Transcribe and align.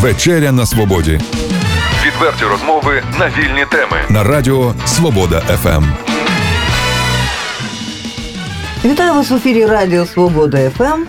Вечеря 0.00 0.52
на 0.52 0.66
свободі 0.66 1.20
Відверті 2.06 2.44
розмови 2.50 3.02
на 3.18 3.26
вільні 3.26 3.64
теми. 3.70 3.96
на 4.08 4.24
радіо 4.24 4.74
Свобода. 4.86 5.40
ФМ. 5.40 5.84
Вітаю 8.84 9.14
вас 9.14 9.30
в 9.30 9.34
ефірі 9.34 9.66
Радіо 9.66 10.06
Свобода 10.06 10.70
ФМ. 10.70 11.02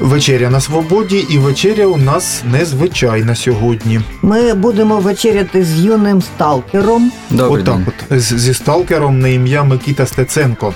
Вечеря 0.00 0.50
на 0.50 0.60
свободі, 0.60 1.26
і 1.30 1.38
вечеря 1.38 1.86
у 1.86 1.96
нас 1.96 2.42
незвичайна 2.52 3.34
сьогодні. 3.34 4.00
Ми 4.22 4.54
будемо 4.54 4.96
вечеряти 4.96 5.64
з 5.64 5.84
юним 5.84 6.22
сталкером. 6.22 7.12
Добрий 7.30 7.62
Отак, 7.62 7.76
день. 7.76 7.86
от 8.10 8.20
з- 8.20 8.38
зі 8.38 8.54
сталкером 8.54 9.18
на 9.20 9.28
ім'я 9.28 9.62
Микіта 9.64 10.06
Стеценко, 10.06 10.74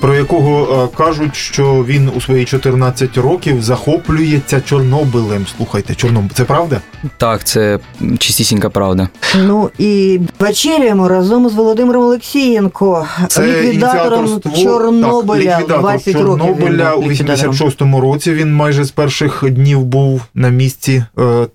про 0.00 0.14
якого 0.14 0.82
е, 0.84 0.96
кажуть, 0.96 1.36
що 1.36 1.84
він 1.88 2.10
у 2.16 2.20
свої 2.20 2.44
14 2.44 3.18
років 3.18 3.62
захоплюється 3.62 4.60
Чорнобилем. 4.60 5.46
Слухайте, 5.56 5.94
Чорнобиль, 5.94 6.34
це 6.34 6.44
правда? 6.44 6.80
Так, 7.16 7.44
це 7.44 7.78
чистісінька 8.18 8.70
правда. 8.70 9.08
Ну 9.36 9.70
і 9.78 10.20
вечеряємо 10.40 11.08
разом 11.08 11.48
з 11.48 11.54
Володимиром 11.54 12.02
Олексієнко, 12.04 13.06
ліквідатором 13.38 14.40
Чорнобиля. 14.62 15.50
так, 15.50 15.60
ліквідатор 15.60 15.80
20 15.80 16.14
років. 16.14 16.46
він 16.46 16.46
Чорнобиля 16.46 16.96
був 16.96 17.04
у 17.06 17.08
86-му 17.08 18.00
році. 18.00 18.32
Він 18.32 18.54
майже 18.54 18.84
з 18.84 18.90
перших 18.90 19.44
днів 19.50 19.84
був 19.84 20.22
на 20.34 20.48
місці 20.48 21.04
е, 21.18 21.46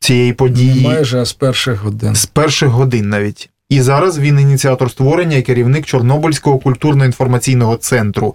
цієї 0.00 0.32
події. 0.32 0.84
Майже 0.86 1.24
з 1.24 1.32
перших 1.32 1.82
годин. 1.82 2.14
з 2.14 2.26
перших 2.26 2.68
годин 2.68 3.08
навіть. 3.08 3.50
І 3.70 3.80
зараз 3.80 4.18
він 4.18 4.40
ініціатор 4.40 4.90
створення 4.90 5.36
і 5.36 5.42
керівник 5.42 5.86
Чорнобильського 5.86 6.58
культурно-інформаційного 6.58 7.76
центру 7.76 8.34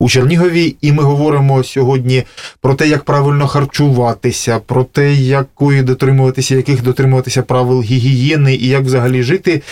у 0.00 0.08
Чернігові. 0.08 0.76
І 0.80 0.92
ми 0.92 1.02
говоримо 1.02 1.64
сьогодні 1.64 2.24
про 2.60 2.74
те, 2.74 2.88
як 2.88 3.04
правильно 3.04 3.46
харчуватися, 3.46 4.60
про 4.66 4.84
те, 4.84 5.14
якої 5.14 5.82
дотримуватися, 5.82 6.56
яких 6.56 6.82
дотримуватися 6.82 7.42
правил 7.42 7.82
гігієни 7.82 8.54
і 8.54 8.68
як 8.68 8.82
взагалі 8.82 9.22
жити. 9.22 9.62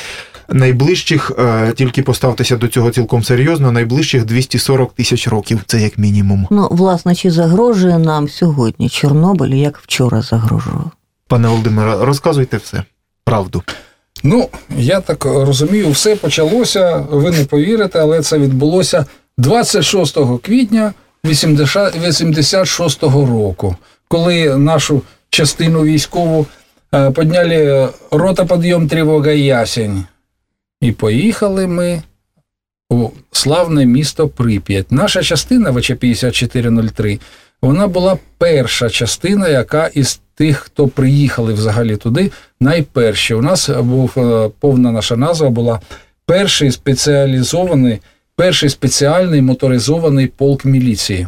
Найближчих, 0.51 1.33
е, 1.39 1.73
тільки 1.77 2.03
поставтеся 2.03 2.57
до 2.57 2.69
цього 2.69 2.91
цілком 2.91 3.23
серйозно, 3.23 3.73
найближчих 3.73 4.25
240 4.25 4.93
тисяч 4.93 5.29
років, 5.29 5.61
це 5.67 5.81
як 5.81 5.99
мінімум. 5.99 6.47
Ну, 6.51 6.69
власне, 6.71 7.15
чи 7.15 7.31
загрожує 7.31 7.99
нам 7.99 8.29
сьогодні 8.29 8.89
Чорнобиль, 8.89 9.55
як 9.55 9.79
вчора 9.79 10.23
загрожував? 10.23 10.91
Пане 11.27 11.49
Володимире, 11.49 11.97
розказуйте 12.01 12.57
все. 12.57 12.83
Правду. 13.25 13.63
Ну, 14.23 14.49
я 14.77 15.01
так 15.01 15.25
розумію, 15.25 15.91
все 15.91 16.17
почалося, 16.17 16.97
ви 17.11 17.31
не 17.31 17.45
повірите, 17.45 18.01
але 18.01 18.23
це 18.23 18.39
відбулося 18.39 19.07
26 19.39 20.19
квітня 20.43 20.93
80 21.25 21.97
86-го 21.97 23.27
року, 23.27 23.77
коли 24.09 24.59
нашу 24.59 25.03
частину 25.31 25.85
військову 25.85 26.47
е, 26.95 27.11
підняли 27.11 27.89
рота 28.11 28.45
підйом 28.45 28.89
тривога 28.89 29.31
ясень. 29.31 30.05
І 30.81 30.93
поїхали 30.93 31.67
ми 31.67 32.03
у 32.91 33.09
славне 33.33 33.87
місто 33.87 34.29
Прип'ять. 34.29 34.93
Наша 34.93 35.23
частина 35.23 35.71
ВЧ-5403, 35.71 37.21
вона 37.63 37.89
була 37.89 38.19
перша 38.39 38.91
частина, 38.91 39.49
яка 39.49 39.87
із 39.87 40.21
тих, 40.35 40.59
хто 40.59 40.89
приїхали 40.89 41.53
взагалі 41.53 41.97
туди, 41.97 42.31
найперші. 42.61 43.35
У 43.35 43.43
нас 43.43 43.69
був 43.69 44.13
е, 44.17 44.51
повна 44.61 44.93
наша 44.93 45.17
назва 45.17 45.51
була 45.51 45.81
перший 46.27 46.71
спеціалізований, 46.71 48.01
перший 48.37 48.71
спеціальний 48.71 49.43
моторизований 49.43 50.27
полк 50.27 50.65
міліції. 50.65 51.27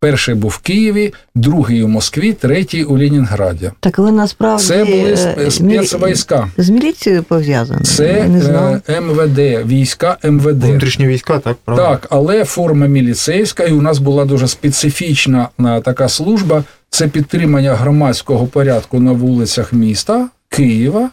Перший 0.00 0.34
був 0.34 0.50
в 0.50 0.58
Києві, 0.58 1.14
другий 1.34 1.82
у 1.82 1.88
Москві, 1.88 2.32
третій 2.32 2.84
у 2.84 2.98
Ленінграді. 2.98 3.70
Так 3.80 3.98
ви 3.98 4.12
насправді 4.12 4.64
Це 4.64 4.84
були 4.84 5.12
е, 5.12 5.50
спецвійська. 5.50 6.48
з 6.56 6.70
міліцією 6.70 7.22
пов'язані? 7.22 7.82
Це 7.82 8.28
не 8.28 8.80
е, 8.88 9.00
МВД, 9.00 9.38
війська 9.68 10.16
МВД. 10.24 10.64
Внутрішні 10.64 11.06
війська, 11.06 11.38
так, 11.38 11.56
правда? 11.64 11.88
Так, 11.88 12.06
але 12.10 12.44
форма 12.44 12.86
міліцейська, 12.86 13.64
і 13.64 13.72
у 13.72 13.82
нас 13.82 13.98
була 13.98 14.24
дуже 14.24 14.48
специфічна 14.48 15.48
е, 15.60 15.80
така 15.80 16.08
служба. 16.08 16.64
Це 16.90 17.08
підтримання 17.08 17.74
громадського 17.74 18.46
порядку 18.46 19.00
на 19.00 19.12
вулицях 19.12 19.72
міста 19.72 20.28
Києва 20.48 21.10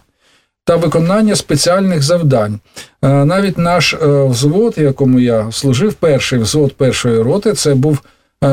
та 0.66 0.76
виконання 0.76 1.36
спеціальних 1.36 2.04
завдань. 2.04 2.60
Навіть 3.02 3.58
наш 3.58 3.96
взвод, 4.02 4.74
якому 4.78 5.20
я 5.20 5.52
служив, 5.52 5.94
перший 5.94 6.40
взвод 6.40 6.74
першої 6.74 7.22
роти, 7.22 7.54
це 7.54 7.76
був 7.76 8.00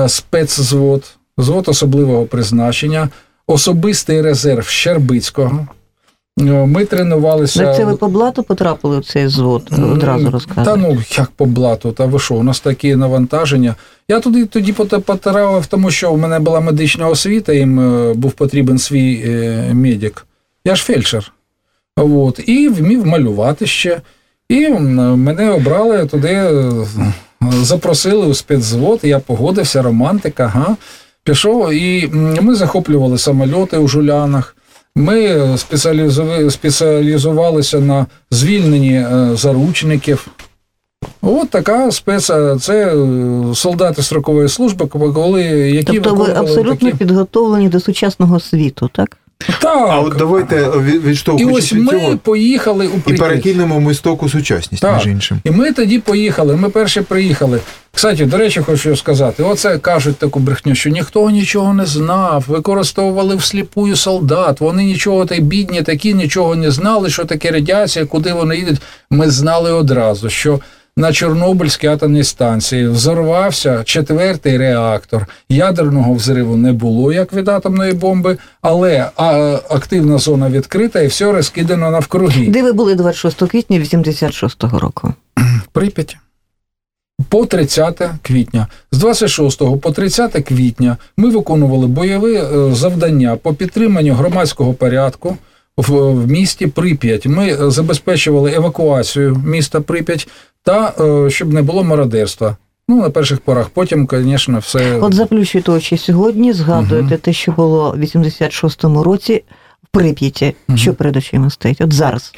спецзвод, 0.08 1.04
взвод 1.38 1.68
особливого 1.68 2.26
призначення, 2.26 3.08
особистий 3.46 4.22
резерв 4.22 4.66
Щербицького. 4.66 5.66
Е, 6.40 6.42
Ми 6.66 6.84
тренувалися. 6.84 7.64
Так 7.64 7.76
це 7.76 7.84
ви 7.84 7.96
по 7.96 8.08
блату 8.08 8.42
потрапили 8.42 8.98
в 8.98 9.04
цей 9.04 9.28
звод? 9.28 9.70
Одразу 9.92 10.40
Та 10.64 10.76
ну 10.76 10.98
як 11.18 11.30
по 11.30 11.46
блату, 11.46 11.92
та 11.92 12.06
ви 12.06 12.18
що, 12.18 12.34
у 12.34 12.42
нас 12.42 12.60
такі 12.60 12.96
навантаження. 12.96 13.74
Я 14.08 14.20
туди 14.20 14.46
тоді 14.46 14.72
пот- 14.72 15.00
потрапив, 15.00 15.66
тому 15.66 15.90
що 15.90 16.12
в 16.12 16.18
мене 16.18 16.38
була 16.38 16.60
медична 16.60 17.08
освіта, 17.08 17.52
їм 17.52 17.80
е, 17.80 18.14
був 18.14 18.32
потрібен 18.32 18.78
свій 18.78 19.22
е, 19.26 19.74
медик. 19.74 20.26
Я 20.64 20.74
ж 20.74 20.84
фельдшер. 20.84 21.32
От, 21.96 22.40
і 22.46 22.68
вмів 22.68 23.06
малювати 23.06 23.66
ще. 23.66 24.00
І 24.48 24.68
мене 24.68 25.50
обрали 25.50 26.06
туди, 26.06 26.28
е, 26.28 26.72
запросили 27.62 28.26
у 28.26 28.34
спецзвод, 28.34 29.00
я 29.02 29.18
погодився, 29.18 29.82
романтика, 29.82 30.44
ага. 30.54 30.76
Пішов, 31.24 31.72
і 31.72 32.08
ми 32.40 32.54
захоплювали 32.54 33.18
самольоти 33.18 33.76
у 33.76 33.88
жулянах. 33.88 34.56
Ми 34.96 35.28
спеціалізуви- 35.56 36.50
спеціалізувалися 36.50 37.80
на 37.80 38.06
звільненні 38.30 38.94
е, 38.94 39.30
заручників. 39.36 40.28
От 41.22 41.50
така 41.50 41.92
спец... 41.92 42.26
Це 42.60 42.94
е, 42.96 43.54
солдати 43.54 44.02
строкової 44.02 44.48
служби, 44.48 44.86
коли 44.86 45.42
які 45.42 45.92
Тобто 45.92 46.14
ви 46.14 46.32
абсолютно 46.32 46.76
такі... 46.76 46.96
підготовлені 46.98 47.68
до 47.68 47.80
сучасного 47.80 48.40
світу, 48.40 48.90
так? 48.92 49.16
Так. 49.60 49.88
А 49.90 50.00
от 50.00 50.14
давайте 50.18 50.70
від- 50.70 51.18
І 51.38 51.44
ось 51.44 51.72
від 51.72 51.82
ми 51.84 51.92
цього 51.92 52.16
поїхали 52.16 52.86
у 52.86 52.96
і 52.96 53.00
Прип'ять. 53.00 53.28
перекинемо 53.28 53.80
мистоку 53.80 54.28
сучасність, 54.28 54.82
Так. 54.82 54.96
між 54.96 55.06
іншим. 55.06 55.40
І 55.44 55.50
ми 55.50 55.72
тоді 55.72 55.98
поїхали. 55.98 56.56
Ми 56.56 56.68
перші 56.68 57.00
приїхали. 57.00 57.60
Кстати, 57.94 58.26
до 58.26 58.36
речі, 58.36 58.60
хочу 58.60 58.96
сказати: 58.96 59.42
оце 59.42 59.78
кажуть 59.78 60.16
таку 60.16 60.40
брехню, 60.40 60.74
що 60.74 60.90
ніхто 60.90 61.30
нічого 61.30 61.74
не 61.74 61.86
знав, 61.86 62.44
використовували 62.48 63.36
всліпую 63.36 63.96
солдат. 63.96 64.60
Вони 64.60 64.84
нічого 64.84 65.26
та 65.26 65.40
бідні, 65.40 65.82
такі 65.82 66.14
нічого 66.14 66.54
не 66.56 66.70
знали, 66.70 67.10
що 67.10 67.24
таке 67.24 67.50
радіація, 67.50 68.04
куди 68.06 68.32
вони 68.32 68.56
їдуть. 68.56 68.80
Ми 69.10 69.30
знали 69.30 69.72
одразу, 69.72 70.30
що. 70.30 70.60
На 70.96 71.12
Чорнобильській 71.12 71.86
атомній 71.86 72.24
станції 72.24 72.88
взорвався 72.88 73.84
четвертий 73.84 74.58
реактор. 74.58 75.26
Ядерного 75.48 76.14
взриву 76.14 76.56
не 76.56 76.72
було, 76.72 77.12
як 77.12 77.32
від 77.32 77.48
атомної 77.48 77.92
бомби, 77.92 78.38
але 78.62 79.10
а, 79.16 79.58
активна 79.70 80.18
зона 80.18 80.50
відкрита 80.50 81.00
і 81.00 81.06
все 81.06 81.32
розкидано 81.32 81.90
навкруги. 81.90 82.46
Де 82.48 82.62
ви 82.62 82.72
були 82.72 82.94
26 82.94 83.36
квітня 83.50 83.78
86-го 83.78 84.78
року? 84.78 85.14
Прип'ять. 85.72 86.16
По 87.28 87.46
30 87.46 88.02
квітня. 88.22 88.66
З 88.92 88.98
26 88.98 89.80
по 89.80 89.90
30 89.90 90.32
квітня 90.32 90.96
ми 91.16 91.30
виконували 91.30 91.86
бойові 91.86 92.34
е, 92.34 92.74
завдання 92.74 93.36
по 93.36 93.54
підтриманню 93.54 94.14
громадського 94.14 94.74
порядку 94.74 95.36
в, 95.76 96.14
місті 96.26 96.66
Прип'ять. 96.66 97.26
Ми 97.26 97.48
е, 97.48 97.70
забезпечували 97.70 98.54
евакуацію 98.54 99.42
міста 99.46 99.80
Прип'ять 99.80 100.28
та 100.62 100.94
е, 101.00 101.30
щоб 101.30 101.52
не 101.52 101.62
було 101.62 101.84
мародерства. 101.84 102.56
Ну, 102.88 102.96
на 102.96 103.10
перших 103.10 103.40
порах. 103.40 103.68
Потім, 103.68 104.08
звісно, 104.12 104.58
все. 104.58 104.98
От 105.00 105.14
заплющуєте 105.14 105.72
очі 105.72 105.96
сьогодні, 105.96 106.52
згадуєте 106.52 107.16
те, 107.16 107.32
що 107.32 107.52
було 107.52 107.90
в 107.90 108.00
86-му 108.00 109.02
році 109.02 109.44
в 109.82 109.86
Прип'яті. 109.92 110.54
Мгм. 110.68 110.78
Що 110.78 110.94
перед 110.94 111.16
очима 111.16 111.50
стоїть? 111.50 111.80
От 111.80 111.92
зараз. 111.92 112.32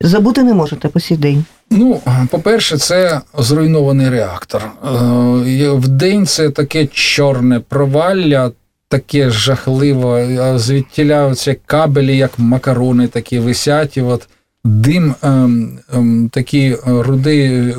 Забути 0.00 0.42
не 0.42 0.54
можете 0.54 0.88
по 0.88 1.00
сій 1.00 1.16
день. 1.16 1.44
Ну, 1.70 2.00
по-перше, 2.30 2.78
це 2.78 3.20
зруйнований 3.38 4.10
реактор. 4.10 4.62
Е, 4.64 5.70
В 5.70 5.88
день 5.88 6.26
це 6.26 6.50
таке 6.50 6.86
чорне 6.86 7.60
провалля, 7.60 8.52
таке 8.88 9.30
жахливе. 9.30 10.58
Звідтіля 10.58 11.34
ці 11.34 11.58
кабелі, 11.66 12.16
як 12.16 12.38
макарони, 12.38 13.08
такі 13.08 13.38
висять, 13.38 13.96
і 13.96 14.02
от 14.02 14.28
дим 14.66 15.14
ем, 15.22 15.78
ем, 15.94 16.28
такий 16.32 16.76
рудий, 16.86 17.74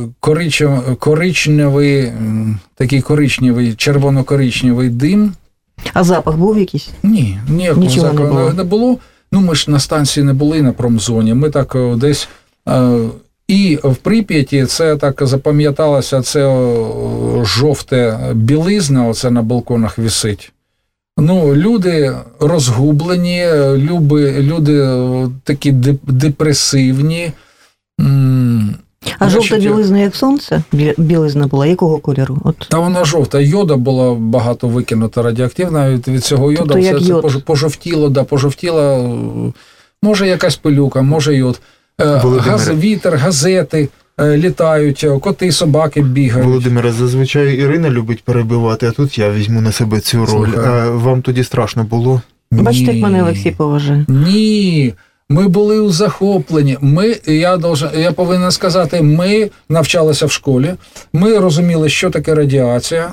коричневий, 0.99 2.05
ем, 2.07 2.59
такий 2.75 3.01
коричневий, 3.01 3.73
червоно-коричневий 3.75 4.89
дим. 4.89 5.31
А 5.93 6.03
запах 6.03 6.37
був 6.37 6.59
якийсь? 6.59 6.89
Ні, 7.03 7.39
ніякого 7.49 7.81
Нічого 7.81 8.13
не 8.13 8.19
було. 8.25 8.53
не 8.53 8.63
було. 8.63 8.97
Ну, 9.31 9.39
ми 9.41 9.55
ж 9.55 9.71
на 9.71 9.79
станції 9.79 10.23
не 10.23 10.33
були 10.33 10.61
на 10.61 10.71
промзоні. 10.71 11.33
Ми 11.33 11.49
так 11.49 11.75
е, 11.75 11.95
десь. 11.95 12.29
е, 12.69 12.99
І 13.47 13.79
в 13.83 13.95
Прип'яті 13.95 14.65
це 14.65 14.95
так 14.97 15.19
запам'яталося, 15.21 16.21
це 16.21 16.41
жовте 17.43 18.19
білизна, 18.33 19.07
оце 19.07 19.31
на 19.31 19.41
балконах 19.41 19.97
висить. 19.97 20.51
Ну, 21.17 21.55
люди 21.55 22.15
розгублені, 22.39 23.45
люби, 23.75 24.35
люди 24.41 24.79
е, 24.83 25.29
такі 25.43 25.71
депресивні. 26.07 27.31
А 29.19 29.29
Значить, 29.29 29.49
жовта 29.49 29.57
білизна, 29.57 29.99
як 29.99 30.15
сонце, 30.15 30.63
бі- 30.71 30.93
білизна 30.97 31.47
була, 31.47 31.65
якого 31.67 31.97
кольору? 31.97 32.37
От. 32.43 32.67
Та 32.69 32.79
вона 32.79 33.05
жовта. 33.05 33.39
Йода 33.39 33.75
була 33.75 34.13
багато 34.13 34.67
викинута 34.67 35.21
радіоактивна. 35.23 35.91
Від, 35.91 36.07
від 36.07 36.23
цього 36.23 36.51
йода 36.51 36.63
Тобто 36.63 36.79
все 36.79 36.87
як 36.89 36.99
це 36.99 37.05
йод. 37.05 37.43
пожовтіло, 37.45 38.09
да, 38.09 38.23
пожовтіла. 38.23 38.93
е, 38.97 39.09
Може, 40.03 40.27
якась 40.27 40.55
пилюка, 40.55 41.01
може 41.01 41.35
йод. 41.35 41.59
Е, 42.01 42.05
Газ, 42.37 42.69
вітер, 42.69 43.15
газети 43.15 43.81
е, 43.83 43.87
літають, 44.21 45.03
е, 45.03 45.19
коти, 45.19 45.51
собаки 45.51 46.01
бігають. 46.01 46.47
Володимире, 46.47 46.91
зазвичай 46.91 47.55
Ірина 47.55 47.89
любить 47.89 48.23
перебивати, 48.23 48.87
а 48.87 48.91
тут 48.91 49.17
я 49.17 49.31
візьму 49.31 49.61
на 49.61 49.71
себе 49.71 49.99
цю 49.99 50.25
роль. 50.25 50.49
А 50.65 50.89
вам 50.89 51.21
тоді 51.21 51.43
страшно 51.43 51.83
було? 51.83 52.21
Бачите, 52.51 52.93
як 52.93 53.03
мене 53.03 53.23
Олексій 53.23 53.51
поважає. 53.51 54.05
Ні. 54.07 54.93
Ми 55.29 55.47
були 55.47 55.79
у 55.79 55.89
захопленні. 55.89 56.77
Ми, 56.81 57.15
я, 57.25 57.57
должен, 57.57 57.89
я 57.97 58.11
повинен 58.11 58.51
сказати, 58.51 59.01
ми 59.01 59.49
навчалися 59.69 60.25
в 60.25 60.31
школі, 60.31 60.73
ми 61.13 61.39
розуміли, 61.39 61.89
що 61.89 62.09
таке 62.09 62.35
радіація. 62.35 63.11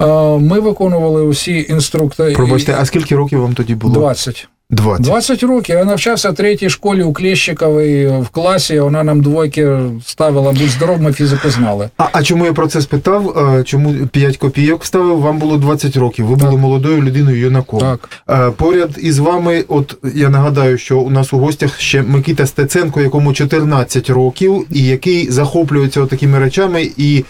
Е, 0.00 0.06
Ми 0.38 0.60
виконували 0.60 1.22
усі 1.22 1.66
інструктори. 1.68 2.32
Пробачте, 2.32 2.76
а 2.78 2.84
скільки 2.84 3.16
років 3.16 3.40
вам 3.40 3.54
тоді 3.54 3.74
було? 3.74 3.94
20. 3.94 4.48
20. 4.70 5.06
20 5.06 5.42
років. 5.42 5.76
Я 5.76 5.84
навчався 5.84 6.30
в 6.30 6.34
третій 6.34 6.70
школі 6.70 7.02
у 7.02 7.12
Клещиковій 7.12 8.06
в 8.06 8.28
класі. 8.28 8.80
Вона 8.80 9.02
нам 9.04 9.20
двойки 9.22 9.78
ставила, 10.06 10.52
будь 10.52 10.68
здоров, 10.68 11.00
ми 11.02 11.12
фізику 11.12 11.50
знали. 11.50 11.88
А, 11.98 12.08
а 12.12 12.22
чому 12.22 12.44
я 12.46 12.52
про 12.52 12.66
це 12.68 12.80
спитав? 12.80 13.34
Чому 13.64 14.06
5 14.06 14.36
копійок 14.36 14.82
вставив? 14.82 15.18
Вам 15.20 15.38
було 15.38 15.56
20 15.56 15.96
років. 15.96 16.26
Ви 16.26 16.36
Так. 16.36 16.44
були 16.44 16.60
молодою 16.60 17.02
людиною 17.02 17.38
юнаком. 17.38 17.80
Так. 17.80 18.52
Поряд 18.56 18.90
із 19.02 19.18
вами, 19.18 19.64
от 19.68 19.96
я 20.14 20.28
нагадаю, 20.28 20.78
що 20.78 20.98
у 20.98 21.10
нас 21.10 21.32
у 21.32 21.38
гостях 21.38 21.80
ще 21.80 22.02
Микита 22.02 22.46
Стеценко, 22.46 23.00
якому 23.00 23.32
14 23.32 24.10
років, 24.10 24.66
і 24.70 24.84
який 24.84 25.30
захоплюється 25.30 26.06
такими 26.06 26.38
речами 26.38 26.90
і. 26.96 27.24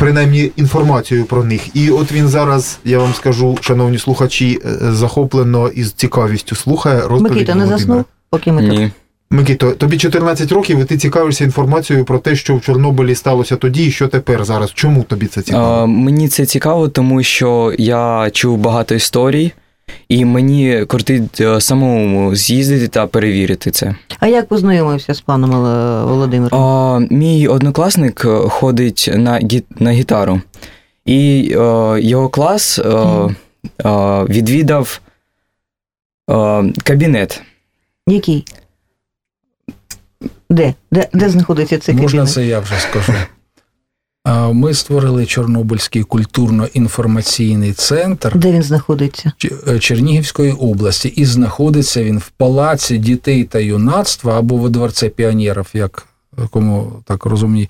Принаймні 0.00 0.50
інформацію 0.56 1.24
про 1.24 1.44
них. 1.44 1.76
І 1.76 1.90
от 1.90 2.12
він 2.12 2.28
зараз, 2.28 2.78
я 2.84 2.98
вам 2.98 3.14
скажу, 3.14 3.58
шановні 3.60 3.98
слухачі, 3.98 4.60
е, 4.64 4.92
захоплено 4.92 5.68
і 5.68 5.84
з 5.84 5.92
цікавістю 5.92 6.56
слухає 6.56 7.00
розповідь 7.00 7.32
Микита 7.32 7.54
не 7.54 7.66
заснув, 7.66 8.04
поки 8.30 8.52
ми 8.52 8.62
тут. 8.62 8.70
Микіто, 8.70 8.94
Микито, 9.30 9.70
тобі 9.70 9.98
14 9.98 10.52
років, 10.52 10.78
і 10.78 10.84
ти 10.84 10.98
цікавишся 10.98 11.44
інформацією 11.44 12.04
про 12.04 12.18
те, 12.18 12.36
що 12.36 12.56
в 12.56 12.60
Чорнобилі 12.60 13.14
сталося 13.14 13.56
тоді 13.56 13.86
і 13.86 13.90
що 13.90 14.08
тепер 14.08 14.44
зараз. 14.44 14.72
Чому 14.74 15.02
тобі 15.02 15.26
це 15.26 15.42
цікаво? 15.42 15.64
А, 15.64 15.86
мені 15.86 16.28
це 16.28 16.46
цікаво, 16.46 16.88
тому 16.88 17.22
що 17.22 17.74
я 17.78 18.30
чув 18.32 18.58
багато 18.58 18.94
історій, 18.94 19.52
і 20.08 20.24
мені 20.24 20.84
кортить 20.84 21.40
е, 21.40 21.60
самому 21.60 22.34
з'їздити 22.36 22.88
та 22.88 23.06
перевірити 23.06 23.70
це. 23.70 23.94
А 24.20 24.26
як 24.26 24.48
познайомився 24.48 25.14
з 25.14 25.20
паном 25.20 25.50
Володимиром? 26.08 26.60
А, 26.62 26.98
мій 27.10 27.48
однокласник 27.48 28.24
е, 28.24 28.28
ходить 28.48 29.10
на, 29.14 29.32
гі- 29.40 29.62
на 29.78 29.90
гітару, 29.92 30.40
і 31.04 31.48
е, 31.52 31.56
його 32.00 32.28
клас 32.28 32.78
е, 32.78 32.84
відвідав 34.28 35.00
кабінет. 36.84 37.42
Який? 38.06 38.44
Де? 40.50 40.74
Де, 40.92 41.08
де 41.12 41.28
знаходиться 41.28 41.78
цей 41.78 41.94
Можна 41.94 42.08
кабінет? 42.08 42.34
це 42.34 42.46
я 42.46 42.60
вже 42.60 42.74
скажу. 42.74 43.12
Ми 44.52 44.74
створили 44.74 45.26
Чорнобильський 45.26 46.02
культурно-інформаційний 46.02 47.72
центр 47.72 48.32
Де 48.38 48.52
він 48.52 48.62
знаходиться? 48.62 49.32
Е, 49.68 49.78
Чернігівської 49.78 50.52
області, 50.52 51.08
і 51.16 51.24
знаходиться 51.24 52.04
він 52.04 52.18
в 52.18 52.28
палаці 52.36 52.98
дітей 52.98 53.44
та 53.44 53.58
юнацтва 53.58 54.38
або 54.38 54.56
во 54.56 54.68
дворце 54.68 55.08
піонерів, 55.08 55.66
як 55.74 56.06
кому 56.50 56.92
так 57.04 57.24
розумні, 57.26 57.68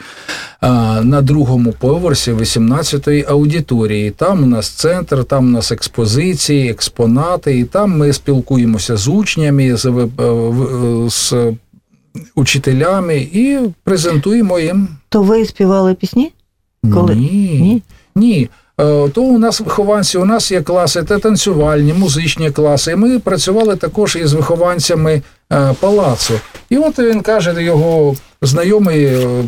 на 1.02 1.22
другому 1.22 1.72
поверсі 1.72 2.32
18-ї 2.32 3.30
аудиторії. 3.30 4.10
Там 4.10 4.42
у 4.42 4.46
нас 4.46 4.68
центр, 4.68 5.24
там 5.24 5.46
у 5.46 5.50
нас 5.50 5.72
експозиції, 5.72 6.70
експонати, 6.70 7.58
і 7.58 7.64
там 7.64 7.98
ми 7.98 8.12
спілкуємося 8.12 8.96
з 8.96 9.08
учнями, 9.08 9.76
з, 9.76 9.86
е, 9.86 9.90
в- 9.90 11.10
з 11.10 11.34
учителями 12.34 13.16
і 13.32 13.58
презентуємо 13.84 14.58
їм. 14.58 14.88
То 15.08 15.22
ви 15.22 15.44
співали 15.44 15.94
пісні? 15.94 16.32
Коли? 16.94 17.14
Ні. 17.14 17.58
Ні? 17.60 17.82
Ні. 18.14 18.48
Е, 18.80 19.08
То 19.08 19.22
у 19.22 19.38
нас 19.38 19.60
вихованці, 19.60 20.18
у 20.18 20.24
нас 20.24 20.52
є 20.52 20.62
класи, 20.62 21.04
це 21.08 21.18
танцювальні, 21.18 21.92
музичні 21.92 22.50
класи. 22.50 22.92
І 22.92 22.96
ми 22.96 23.18
працювали 23.18 23.76
також 23.76 24.16
із 24.16 24.32
вихованцями 24.32 25.22
е, 25.52 25.74
палацу. 25.80 26.34
І 26.70 26.76
от 26.76 26.98
він 26.98 27.20
каже, 27.20 27.62
його 27.62 28.16
знайомий 28.42 29.04
е, 29.04 29.44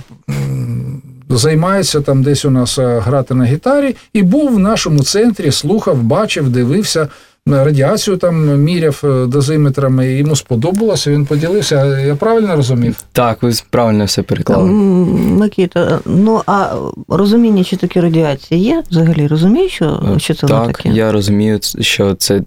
займається 1.28 2.00
там 2.00 2.22
десь 2.22 2.44
у 2.44 2.50
нас 2.50 2.78
грати 2.78 3.34
на 3.34 3.44
гітарі, 3.44 3.96
і 4.12 4.22
був 4.22 4.54
в 4.54 4.58
нашому 4.58 5.02
центрі, 5.02 5.52
слухав, 5.52 6.02
бачив, 6.02 6.48
дивився. 6.48 7.08
Е, 7.48 7.64
Радіацію 7.64 8.16
там 8.16 8.60
міряв 8.60 9.00
е, 9.04 9.26
дозиметрами, 9.26 10.12
і 10.12 10.16
йому 10.16 10.36
сподобалося, 10.36 11.10
він 11.10 11.26
поділився. 11.26 11.98
Я 12.00 12.16
правильно 12.16 12.56
розумів? 12.56 12.96
Так, 13.12 13.42
ви 13.42 13.52
правильно 13.70 14.04
все 14.04 14.22
переклали. 14.22 14.70
Микита, 14.70 16.00
ну 16.06 16.42
а 16.46 16.76
розуміння, 17.08 17.64
що 17.64 17.76
таке 17.76 18.00
радіація 18.00 18.60
є? 18.60 18.82
Взагалі 18.90 19.26
розумієш, 19.26 19.72
що, 19.72 20.16
що 20.18 20.34
це 20.34 20.46
так, 20.46 20.66
таке? 20.66 20.88
я 20.88 21.12
розумію, 21.12 21.58
що 21.80 22.14
це. 22.14 22.42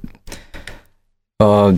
А, 1.40 1.72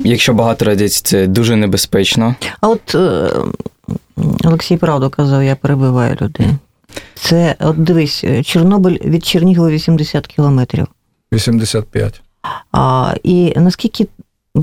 якщо 0.00 0.34
багато 0.34 0.64
радіації, 0.64 1.02
це 1.04 1.26
дуже 1.26 1.56
небезпечно. 1.56 2.34
А 2.60 2.68
от 2.68 2.94
е, 2.94 3.30
Олексій 4.44 4.76
правду 4.76 5.10
казав, 5.10 5.42
я 5.42 5.56
перебиваю 5.56 6.16
людей. 6.20 6.46
Це, 7.14 7.56
от 7.60 7.84
дивись, 7.84 8.24
е, 8.24 8.42
Чорнобиль 8.42 8.98
від 9.04 9.24
Чернігова 9.24 9.70
80 9.70 10.26
кілометрів. 10.26 10.86
85. 11.32 12.22
А, 12.72 13.14
і 13.22 13.52
наскільки 13.56 14.06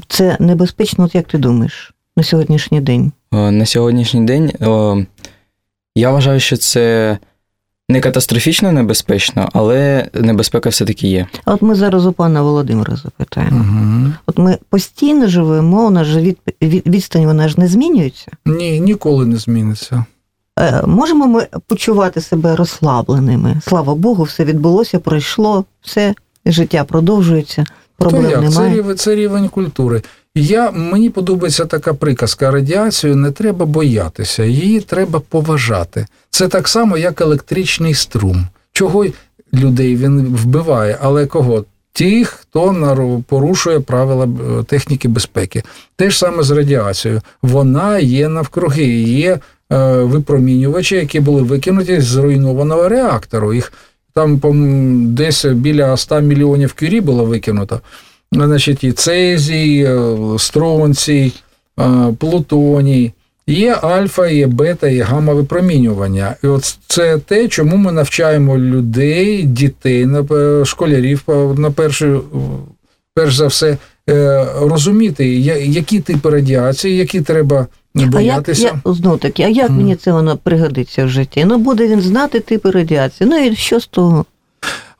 це 0.08 0.38
небезпечно, 0.40 1.04
от 1.04 1.16
як 1.16 1.28
ти 1.28 1.38
думаєш, 1.38 1.94
на 2.18 2.24
сьогоднішній 2.24 2.82
день? 2.82 3.12
Е, 3.34 3.52
На 3.52 3.66
сьогоднішній 3.66 4.26
день 4.26 4.52
е, 4.62 5.06
я 5.96 6.12
вважаю, 6.12 6.40
що 6.40 6.58
це 6.58 7.18
не 7.90 8.02
катастрофічно 8.02 8.72
небезпечно, 8.72 9.50
але 9.54 10.10
небезпека 10.14 10.70
все-таки 10.70 11.08
є. 11.08 11.28
А 11.46 11.54
от 11.54 11.62
ми 11.62 11.76
зараз 11.76 12.06
у 12.06 12.12
пана 12.12 12.42
Володимира 12.42 12.96
запитаємо. 12.96 13.58
Угу. 13.60 14.14
От 14.26 14.38
ми 14.38 14.58
постійно 14.70 15.28
живемо, 15.28 15.88
у 15.88 15.90
нас 15.90 16.08
же 16.08 16.22
від, 16.22 16.38
від, 16.62 16.88
відстань 16.88 17.26
вона 17.26 17.48
ж 17.48 17.60
не 17.60 17.68
змінюється. 17.68 18.32
Ні, 18.46 18.80
ніколи 18.80 19.26
не 19.26 19.38
зміниться. 19.38 20.06
Е, 20.60 20.82
можемо 20.88 21.28
ми 21.28 21.48
почувати 21.68 22.22
себе 22.22 22.56
розслабленими? 22.56 23.62
Слава 23.64 23.96
Богу, 23.96 24.24
все 24.24 24.46
відбулося, 24.46 25.00
пройшло, 25.00 25.66
все, 25.82 26.14
життя 26.46 26.84
продовжується, 26.84 27.66
проблем 27.98 28.24
То 28.24 28.30
як? 28.30 28.40
Це 28.40 28.50
немає. 28.50 28.76
рівень, 28.76 28.98
це 28.98 29.16
рівень 29.16 29.50
культури. 29.50 30.02
Я, 30.36 30.72
мені 30.72 31.10
подобається 31.10 31.66
така 31.66 31.94
приказка: 31.94 32.52
радіацію 32.52 33.16
не 33.16 33.32
треба 33.32 33.66
боятися, 33.66 34.44
її 34.44 34.82
треба 34.82 35.20
поважати. 35.20 36.06
Це 36.30 36.48
так 36.48 36.68
само, 36.68 36.98
як 36.98 37.22
електричний 37.22 37.94
струм. 37.94 38.48
Чого 38.74 39.06
людей 39.54 39.96
він 39.96 40.22
вбиває, 40.22 40.98
але 41.02 41.26
кого? 41.26 41.66
Тих, 41.94 42.28
хто 42.30 43.24
порушує 43.28 43.80
правила 43.80 44.26
е, 44.26 44.64
техніки 44.64 45.08
безпеки. 45.08 45.64
Те 45.96 46.10
ж 46.10 46.18
саме 46.18 46.44
з 46.44 46.52
радіацією. 46.52 47.22
Вона 47.42 48.00
є 48.00 48.30
навкруги, 48.30 48.86
є 49.02 49.40
е, 49.72 49.98
випромінювачі, 50.04 50.96
які 50.96 51.20
були 51.20 51.42
викинуті 51.42 52.02
з 52.02 52.06
зруйнованого 52.06 52.90
реактору. 52.90 53.54
Їх 53.54 53.74
там 54.16 54.40
десь 55.16 55.46
біля 55.46 55.98
100 55.98 56.22
мільйонів 56.22 56.74
кюрі 56.74 57.02
було 57.02 57.26
викинуто. 57.26 57.82
Значить, 58.32 58.84
і 58.84 58.92
цезій, 58.92 59.88
е, 59.88 60.16
стронцій, 60.40 61.34
е, 61.80 61.84
плутоній. 62.20 63.12
Є 63.48 63.74
альфа, 63.74 64.28
є 64.28 64.48
бета, 64.48 64.88
є 64.88 65.04
гамма 65.04 65.34
випромінювання. 65.34 66.36
І 66.44 66.48
от 66.48 66.78
це 66.88 67.18
те, 67.18 67.48
чому 67.48 67.78
ми 67.78 67.92
навчаємо 67.92 68.58
людей, 68.58 69.44
дітей, 69.44 70.08
е, 70.32 70.66
школярів 70.66 71.24
на 71.58 71.72
першу, 71.72 72.24
перш 73.14 73.36
за 73.36 73.48
все, 73.48 73.78
розуміти, 74.62 75.26
які 75.66 76.00
типи 76.00 76.30
радіації, 76.30 76.98
які 76.98 77.22
треба 77.22 77.68
А 77.96 78.00
як, 78.00 78.10
боятися. 78.10 78.80
я, 78.86 78.94
знов 78.94 79.20
таки, 79.20 79.44
а 79.44 79.48
як 79.48 79.70
Мгм. 79.70 79.78
мені 79.78 79.96
це 79.96 80.12
воно 80.12 80.38
пригодиться 80.38 81.06
в 81.06 81.10
житті? 81.10 81.46
Ну, 81.46 81.58
буде 81.58 81.88
він 81.88 82.02
знати 82.02 82.40
типи 82.40 82.72
радіації. 82.72 83.30
Ну 83.30 83.38
і 83.46 83.56
що 83.56 83.80
з 83.80 83.88
того? 83.88 84.26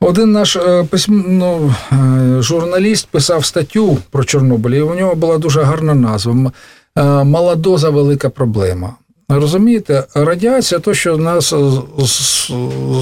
Один 0.00 0.32
наш 0.32 0.56
е, 0.56 0.84
письм... 0.90 1.22
ну, 1.26 1.74
е, 1.92 2.42
журналіст 2.42 3.08
писав 3.10 3.44
статтю 3.44 3.98
про 4.10 4.24
Чорнобиль, 4.24 4.70
і 4.70 4.80
у 4.80 4.94
нього 4.94 5.14
була 5.14 5.38
дуже 5.38 5.62
гарна 5.62 5.94
назва. 5.94 6.52
Е, 6.98 7.24
Мала 7.24 7.54
доза 7.54 7.90
велика 7.90 8.28
проблема. 8.30 8.94
Розумієте, 9.28 10.04
радіація, 10.14 10.80
то, 10.80 10.94
що 10.94 11.16
нас 11.16 11.54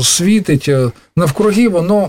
світить 0.02 0.70
навкруги, 1.16 1.68
воно 1.68 2.08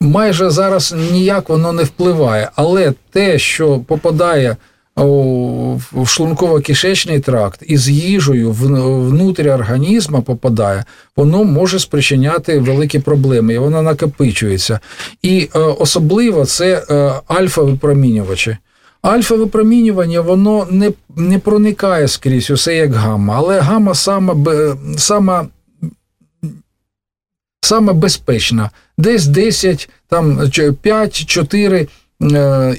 майже 0.00 0.50
зараз 0.50 0.94
ніяк 1.12 1.48
воно 1.48 1.72
не 1.72 1.82
впливає. 1.82 2.50
Але 2.56 2.92
те, 3.10 3.38
що 3.38 3.78
попадає 3.78 4.56
в 4.96 6.06
шлунково-кишечний 6.06 7.20
тракт 7.20 7.62
і 7.66 7.76
з 7.76 7.88
їжею 7.88 8.52
внутрі 8.52 9.50
організму 9.50 10.22
попадає, 10.22 10.84
воно 11.16 11.44
може 11.44 11.78
спричиняти 11.78 12.58
великі 12.58 12.98
проблеми, 12.98 13.54
і 13.54 13.58
воно 13.58 13.82
накопичується. 13.82 14.80
І 15.22 15.48
е, 15.54 15.58
особливо 15.58 16.44
це 16.44 16.86
е, 16.90 16.94
альфа-випромінювачі. 17.28 18.56
Альфа-випромінювання 19.02 20.20
воно 20.20 20.66
не, 20.70 20.92
не 21.16 21.38
проникає 21.38 22.08
скрізь 22.08 22.50
усе 22.50 22.76
як 22.76 22.94
гамма, 22.94 23.34
але 23.36 23.60
гамма 23.60 23.94
сама, 23.94 24.36
сама 24.96 25.46
саме 27.62 27.92
безпечна. 27.92 28.70
Десь 28.98 29.26
10, 29.26 29.88
там 30.08 30.38
5-4 30.38 31.74
е, 31.74 31.86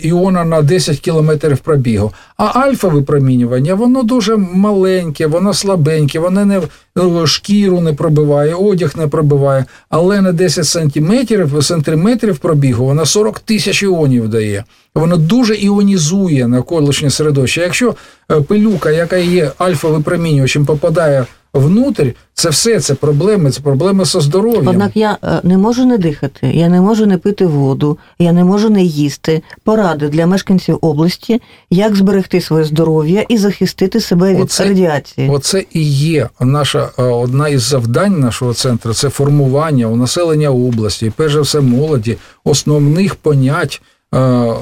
іона 0.01 0.45
на 0.45 0.61
10 0.61 0.99
кілометрів 0.99 1.57
пробігу. 1.57 2.11
А 2.37 2.45
альфа-випромінювання, 2.45 3.73
воно 3.73 4.03
дуже 4.03 4.37
маленьке, 4.37 5.27
воно 5.27 5.53
слабеньке, 5.53 6.19
воно 6.19 6.45
не 6.45 6.61
е, 6.97 7.27
шкіру 7.27 7.81
не 7.81 7.93
пробиває, 7.93 8.53
одяг 8.53 8.93
не 8.97 9.07
пробиває, 9.07 9.65
але 9.89 10.21
на 10.21 10.31
10 10.31 10.65
сантиметрів, 10.65 11.63
сантиметрів 11.63 12.37
пробігу 12.37 12.85
воно 12.85 13.05
40 13.05 13.39
тисяч 13.39 13.83
іонів 13.83 14.29
дає. 14.29 14.63
Воно 14.95 15.17
дуже 15.17 15.55
іонізує 15.55 16.47
навколишнє 16.47 17.09
середовище. 17.09 17.61
Якщо 17.61 17.95
е, 18.31 18.41
пилюка, 18.41 18.91
яка 18.91 19.17
є 19.17 19.51
альфа-випромінювачем, 19.57 20.65
попадає 20.65 21.25
внутрь, 21.53 22.09
це 22.33 22.49
все 22.49 22.79
це 22.79 22.95
проблеми, 22.95 23.51
це 23.51 23.61
проблеми 23.61 24.05
зі 24.05 24.19
здоров'ям. 24.19 24.67
Однак 24.67 24.91
я 24.95 25.17
е, 25.23 25.39
не 25.43 25.57
можу 25.57 25.85
не 25.85 25.97
дихати, 25.97 26.51
я 26.53 26.69
не 26.69 26.81
можу 26.81 27.05
не 27.05 27.17
пити 27.17 27.45
воду, 27.45 27.97
я 28.19 28.31
не 28.31 28.43
можу 28.43 28.69
не 28.69 28.83
їсти. 28.83 29.41
Поради 29.63 30.09
для 30.09 30.27
мешканців 30.27 30.77
області, 30.81 31.41
як 31.69 31.95
зберегти 31.95 32.41
своє 32.41 32.65
здоров'я 32.65 33.25
і 33.29 33.37
захистити 33.37 33.99
себе 33.99 34.33
від 34.33 34.41
Оце- 34.41 34.63
радіації. 34.65 35.29
Оце 35.29 35.65
і 35.73 35.83
є 35.91 36.29
наша 36.39 36.89
е, 36.99 37.03
одна 37.03 37.47
із 37.47 37.61
завдань 37.61 38.19
нашого 38.19 38.53
центру 38.53 38.93
це 38.93 39.09
формування 39.09 39.87
у 39.87 39.95
населення 39.95 40.49
області, 40.49 41.05
і 41.05 41.09
перш 41.09 41.33
за 41.33 41.41
все 41.41 41.61
молоді, 41.61 42.17
основних 42.43 43.15
понять 43.15 43.81
е, 44.15 44.53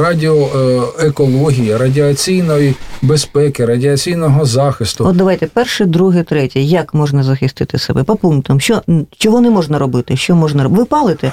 радіоекології, 0.00 1.76
радіаційної 1.76 2.74
безпеки, 3.02 3.64
радіаційного 3.64 4.44
захисту. 4.44 5.04
От 5.06 5.16
давайте 5.16 5.46
перше, 5.46 5.84
друге, 5.86 6.22
третє. 6.22 6.60
Як 6.60 6.94
можна 6.94 7.22
захистити 7.22 7.78
себе? 7.78 8.02
По 8.02 8.16
пунктам. 8.16 8.60
Що 8.60 8.82
чого 9.18 9.40
не 9.40 9.50
можна 9.50 9.78
робити? 9.78 10.16
Що 10.16 10.34
можна 10.34 10.62
робити? 10.62 10.80
Ви 10.80 10.84
палите? 10.86 11.26
Е, 11.26 11.32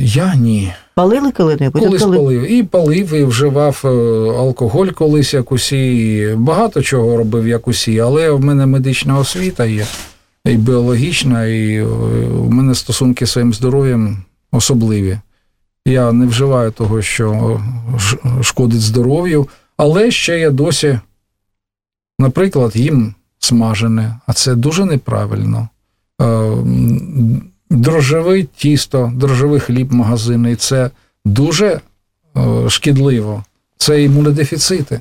Я 0.00 0.34
ні. 0.34 0.72
Палили 0.94 1.32
коли-небудь? 1.32 1.82
Колись 1.82 2.02
коли? 2.02 2.16
палив. 2.16 2.52
І 2.52 2.62
палив, 2.62 3.12
і 3.14 3.24
вживав 3.24 3.82
е, 3.84 3.88
алкоголь 4.38 4.86
колись 4.86 5.34
як 5.34 5.52
усі. 5.52 6.34
Багато 6.36 6.82
чого 6.82 7.16
робив 7.16 7.48
як 7.48 7.68
усі, 7.68 8.00
але 8.00 8.30
в 8.30 8.40
мене 8.44 8.66
медична 8.66 9.18
освіта 9.18 9.64
є, 9.64 9.86
і 10.44 10.54
біологічна, 10.54 11.44
і 11.44 11.74
е, 11.74 11.84
в 12.30 12.50
мене 12.50 12.74
стосунки 12.74 13.26
з 13.26 13.30
своїм 13.30 13.54
здоров'ям 13.54 14.16
особливі. 14.52 15.18
Я 15.86 16.12
не 16.12 16.26
вживаю 16.26 16.70
того, 16.70 17.02
що 17.02 17.60
шкодить 18.42 18.80
здоров'ю, 18.80 19.48
але 19.76 20.10
ще 20.10 20.38
я 20.38 20.50
досі, 20.50 21.00
наприклад, 22.18 22.76
їм 22.76 23.14
смажене, 23.38 24.16
а 24.26 24.32
це 24.32 24.54
дуже 24.54 24.84
неправильно. 24.84 25.68
Е, 26.22 26.50
Дрожжеве 27.70 28.42
тісто, 28.42 29.12
дрожжевий 29.14 29.60
хліб 29.60 29.92
магазини, 29.92 30.56
це 30.56 30.90
дуже 31.24 31.80
е, 32.36 32.70
шкідливо. 32.70 33.44
Це 33.76 34.02
імунодефіцити. 34.02 35.00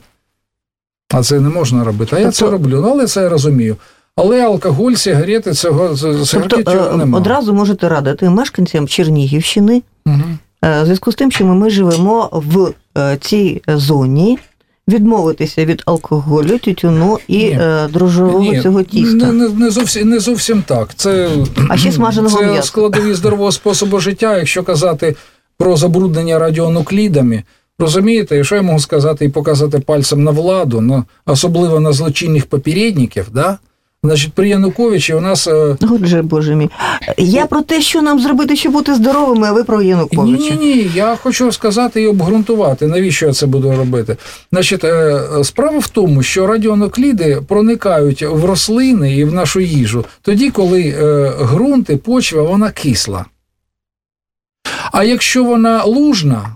А 1.13 1.23
це 1.23 1.39
не 1.39 1.49
можна 1.49 1.83
робити. 1.83 2.15
А 2.15 2.19
я 2.19 2.25
Тобто- 2.25 2.37
це 2.37 2.51
роблю, 2.51 2.81
ну, 2.81 2.89
але 2.89 3.07
це 3.07 3.21
я 3.21 3.29
розумію. 3.29 3.77
Але 4.15 4.45
алкоголь, 4.45 4.93
сигарети, 4.93 5.53
цього 5.53 5.87
Тобто 5.87 6.63
цього 6.63 6.87
е, 6.93 6.97
немає. 6.97 7.21
одразу 7.21 7.53
можете 7.53 7.89
радити 7.89 8.29
мешканцям 8.29 8.87
Чернігівщини 8.87 9.81
Мгм. 10.05 10.39
Е, 10.63 10.81
В 10.81 10.85
зв'язку 10.85 11.11
з 11.11 11.15
тим, 11.15 11.31
що 11.31 11.45
ми, 11.45 11.69
живемо 11.69 12.29
в 12.31 12.73
е, 12.97 13.17
цій 13.21 13.61
зоні, 13.67 14.39
відмовитися 14.87 15.65
від 15.65 15.81
алкоголю, 15.85 16.57
тютюну 16.59 17.19
і 17.27 17.37
Ні. 17.37 17.57
е, 17.61 17.87
дрожжового 17.93 18.39
Ні, 18.39 18.61
цього 18.61 18.83
тіста. 18.83 19.15
Не, 19.15 19.31
не, 19.31 19.49
не, 19.49 19.69
зовсім, 19.71 20.09
не 20.09 20.19
зовсім 20.19 20.63
так. 20.67 20.95
Це, 20.95 21.29
А 21.69 21.77
ще 21.77 21.91
смаженого 21.91 22.37
це 22.37 22.45
м'яса. 22.45 22.67
складові 22.67 23.13
здорового 23.13 23.51
способу 23.51 23.99
життя, 23.99 24.37
якщо 24.37 24.63
казати 24.63 25.15
про 25.57 25.77
забруднення 25.77 26.39
радіонуклідами. 26.39 27.43
Розумієте, 27.79 28.43
що 28.43 28.55
я 28.55 28.61
можу 28.61 28.79
сказати 28.79 29.25
і 29.25 29.29
показати 29.29 29.79
пальцем 29.79 30.23
на 30.23 30.31
владу, 30.31 30.81
на, 30.81 31.03
особливо 31.25 31.79
на 31.79 31.93
злочинних 31.93 32.45
попередників, 32.45 33.27
да? 33.33 33.57
Значить, 34.05 34.33
при 34.33 34.49
Януковичі 34.49 35.13
у 35.13 35.21
нас 35.21 35.47
е, 35.47 35.77
Отже, 35.91 36.21
боже 36.21 36.55
мій. 36.55 36.69
Я 37.17 37.45
про 37.45 37.61
те, 37.61 37.81
що 37.81 38.01
нам 38.01 38.19
зробити, 38.19 38.55
щоб 38.55 38.73
бути 38.73 38.95
здоровими, 38.95 39.47
а 39.47 39.51
ви 39.51 39.63
про 39.63 39.81
Ні, 39.81 39.87
Януковича. 39.89 40.55
ні, 40.55 40.65
ні. 40.75 40.91
Я 40.95 41.15
хочу 41.15 41.51
сказати 41.51 42.01
і 42.01 42.07
обґрунтувати, 42.07 42.87
навіщо 42.87 43.25
я 43.25 43.33
це 43.33 43.45
буду 43.45 43.71
робити. 43.75 44.17
Значить, 44.51 44.83
е, 44.83 45.21
справа 45.43 45.79
в 45.79 45.87
тому, 45.87 46.23
що 46.23 46.47
радіонукліди 46.47 47.41
проникають 47.47 48.21
в 48.21 48.45
рослини 48.45 49.15
і 49.17 49.23
в 49.23 49.33
нашу 49.33 49.59
їжу 49.59 50.05
тоді, 50.21 50.49
коли 50.49 50.81
е, 50.81 51.31
ґрунт 51.41 51.89
і 51.89 51.95
почва 51.95 52.41
вона 52.41 52.71
кисла. 52.71 53.25
А 54.91 55.03
якщо 55.03 55.43
вона 55.43 55.83
лужна, 55.83 56.55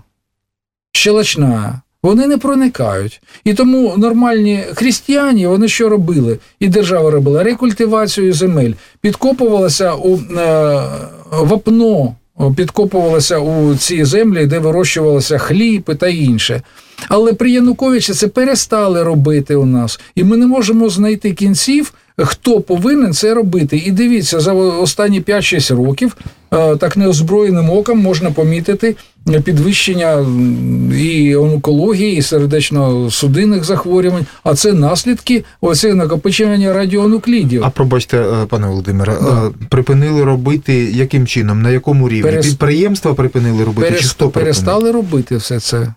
щелочна, 0.92 1.80
вони 2.02 2.26
не 2.26 2.38
проникають. 2.38 3.22
І 3.44 3.54
тому 3.54 3.94
нормальні 3.96 4.64
християні, 4.74 5.46
вони 5.46 5.68
що 5.68 5.88
робили? 5.88 6.38
І 6.60 6.68
держава 6.68 7.10
робила 7.10 7.42
рекультивацію 7.42 8.32
земель, 8.32 8.72
підкопувалася 9.00 9.94
у 9.94 10.16
е, 10.16 10.82
вапно, 11.30 12.14
підкопувалася 12.56 13.38
у 13.38 13.74
ці 13.74 14.04
землі, 14.04 14.46
де 14.46 14.58
вирощувалося 14.58 15.38
хліб 15.38 15.96
та 15.98 16.08
інше. 16.08 16.62
Але 17.08 17.32
при 17.32 17.50
Януковичі 17.50 18.12
це 18.12 18.28
перестали 18.28 19.02
робити 19.02 19.54
у 19.54 19.66
нас, 19.66 20.00
і 20.14 20.24
ми 20.24 20.36
не 20.36 20.46
можемо 20.46 20.88
знайти 20.88 21.32
кінців, 21.32 21.92
хто 22.18 22.60
повинен 22.60 23.12
це 23.12 23.34
робити. 23.34 23.82
І 23.86 23.90
дивіться, 23.90 24.40
за 24.40 24.52
останні 24.52 25.20
5-6 25.20 25.76
років 25.76 26.16
е, 26.52 26.76
так 26.76 26.96
неозброєним 26.96 27.70
оком 27.70 27.98
можна 27.98 28.30
помітити 28.30 28.96
підвищення 29.44 30.26
і 30.98 31.36
онкології, 31.36 32.16
і 32.16 32.20
сердечно-судинних 32.22 33.64
захворювань, 33.64 34.26
а 34.44 34.54
це 34.54 34.72
наслідки 34.72 35.44
оце 35.60 35.94
накопичення 35.94 36.72
радіонуклідів. 36.72 37.64
А 37.64 37.70
пробачте, 37.70 38.18
е, 38.18 38.46
пане 38.48 38.66
Володимире, 38.66 39.12
е, 39.12 39.50
припинили 39.68 40.24
робити 40.24 40.74
яким 40.74 41.26
чином? 41.26 41.62
На 41.62 41.70
якому 41.70 42.08
рівні? 42.08 42.30
Перес- 42.30 42.42
Підприємства 42.42 43.14
припинили 43.14 43.64
робити? 43.64 43.88
Перес- 43.90 44.00
Чи 44.02 44.08
хто 44.08 44.24
припинив? 44.28 44.44
перестали 44.44 44.90
робити 44.92 45.36
все 45.36 45.60
це. 45.60 45.94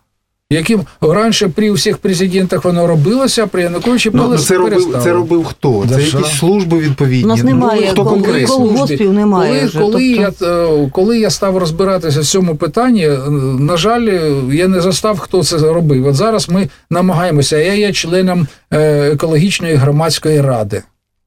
Яким 0.54 0.82
раніше 1.02 1.48
при 1.48 1.72
усіх 1.72 1.98
президентах 1.98 2.66
воно 2.66 2.88
робилося, 2.88 3.44
а 3.44 3.48
при 3.48 3.62
Януковичі 3.62 4.10
Ну, 4.14 4.28
ну, 4.30 4.38
це, 4.38 4.58
робив, 4.58 4.98
це 5.04 5.14
робив 5.14 5.44
хто? 5.46 5.86
Це 5.90 6.02
якісь 6.02 6.38
служби 6.40 6.78
відповідні? 6.78 7.24
У 7.24 7.28
нас 7.28 7.40
Ну, 7.44 7.46
немає 7.50 7.88
хто 7.92 8.02
кол- 8.02 8.10
конкретно? 8.10 8.48
колгоспів 8.58 9.14
немає 9.14 9.54
Коли, 9.54 9.66
вже, 9.68 9.80
коли, 9.80 10.16
тобто- 10.30 10.46
я, 10.46 10.52
е, 10.52 10.90
коли 10.92 11.20
я 11.20 11.30
став 11.30 11.58
розбиратися 11.58 12.20
в 12.20 12.26
цьому 12.26 12.56
питанні, 12.56 13.10
на 13.60 13.78
жаль, 13.78 14.10
я 14.52 14.68
не 14.68 14.82
застав, 14.82 15.20
хто 15.20 15.44
це 15.44 15.58
робив. 15.58 16.08
От 16.08 16.16
зараз 16.16 16.50
ми 16.50 16.70
намагаємося. 16.90 17.58
Я 17.58 17.74
є 17.74 17.92
членом 17.94 18.48
е, 18.74 19.10
екологічної 19.14 19.76
громадської 19.76 20.42
ради 20.42 20.82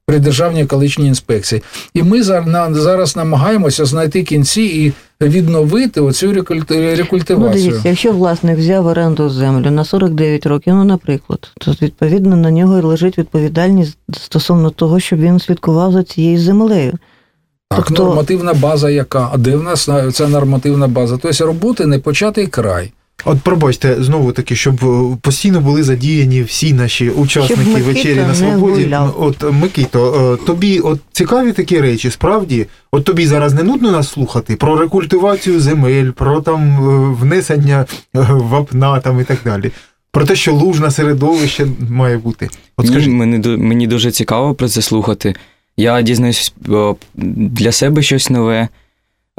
при 0.06 0.18
Державній 0.18 0.62
екологічній 0.62 1.06
інспекції. 1.06 1.62
І 1.94 2.02
ми 2.02 2.22
зараз 2.22 3.16
намагаємося 3.16 3.84
знайти 3.84 4.22
кінці 4.22 4.62
і 4.62 4.92
відновити 5.24 6.00
оцю 6.00 6.26
Ну, 6.26 6.32
рекультивацію. 6.32 7.52
дивіться, 7.52 7.88
якщо 7.88 8.12
власник 8.12 8.58
взяв 8.58 8.86
оренду 8.86 9.28
землю 9.30 9.70
на 9.70 9.84
49 9.84 10.46
років, 10.46 10.74
ну, 10.74 10.84
наприклад, 10.84 11.50
то 11.58 11.70
відповідно 11.82 12.36
на 12.36 12.50
нього 12.50 12.82
лежить 12.88 13.18
відповідальність 13.18 13.98
стосовно 14.12 14.70
того, 14.70 15.00
щоб 15.00 15.18
він 15.20 15.38
слідкував 15.40 15.92
за 15.92 16.02
цією 16.02 16.38
землею. 16.38 16.92
Так, 17.70 17.84
Тобто- 17.88 18.04
нормативна 18.04 18.54
база 18.54 18.90
яка? 18.90 19.30
А 19.32 19.36
де 19.38 19.56
в 19.56 19.62
нас 19.62 19.88
е, 19.88 20.12
ця 20.12 20.28
нормативна 20.28 20.88
база? 20.88 21.18
Тобто 21.22 21.46
роботи 21.46 21.86
не 21.86 21.98
початий 21.98 22.46
край. 22.46 22.92
От 23.24 23.40
пробачте, 23.40 24.02
знову 24.02 24.32
таки, 24.32 24.56
щоб 24.56 24.84
е, 24.84 25.16
постійно 25.20 25.60
були 25.60 25.82
задіяні 25.82 26.42
всі 26.42 26.72
наші 26.72 27.10
учасники 27.10 27.62
Щоб 27.62 27.72
Микита 27.74 27.92
вечері 27.92 28.16
на 28.20 28.34
свободі. 28.34 28.96
От 29.18 29.52
Микито, 29.52 30.38
е, 30.42 30.46
тобі 30.46 30.80
от 30.80 31.00
цікаві 31.12 31.52
такі 31.52 31.80
речі, 31.80 32.10
справді, 32.10 32.66
от 32.92 33.04
тобі 33.04 33.26
зараз 33.26 33.54
не 33.54 33.62
нудно 33.62 33.90
нас 33.92 34.08
слухати 34.08 34.56
про 34.56 34.76
рекультивацію 34.76 35.60
земель, 35.60 36.10
про 36.10 36.40
там 36.40 36.60
е, 36.60 37.14
внесення 37.20 37.86
е, 38.16 38.26
вапна 38.30 39.00
там 39.00 39.20
і 39.20 39.24
так 39.24 39.38
далі. 39.44 39.70
Про 40.10 40.24
те, 40.24 40.36
що 40.36 40.54
лужне 40.54 40.90
середовище 40.90 41.66
має 41.90 42.18
бути. 42.18 42.48
От 42.76 42.86
Ні, 42.86 43.08
мені, 43.08 43.56
мені 43.56 43.86
дуже 43.86 44.10
цікаво 44.10 44.54
про 44.54 44.68
це 44.68 44.82
слухати. 44.82 45.34
Я 45.76 46.02
дізнаюсь 46.02 46.54
е, 46.68 46.94
для 47.14 47.72
себе 47.72 48.02
щось 48.02 48.30
нове. 48.30 48.68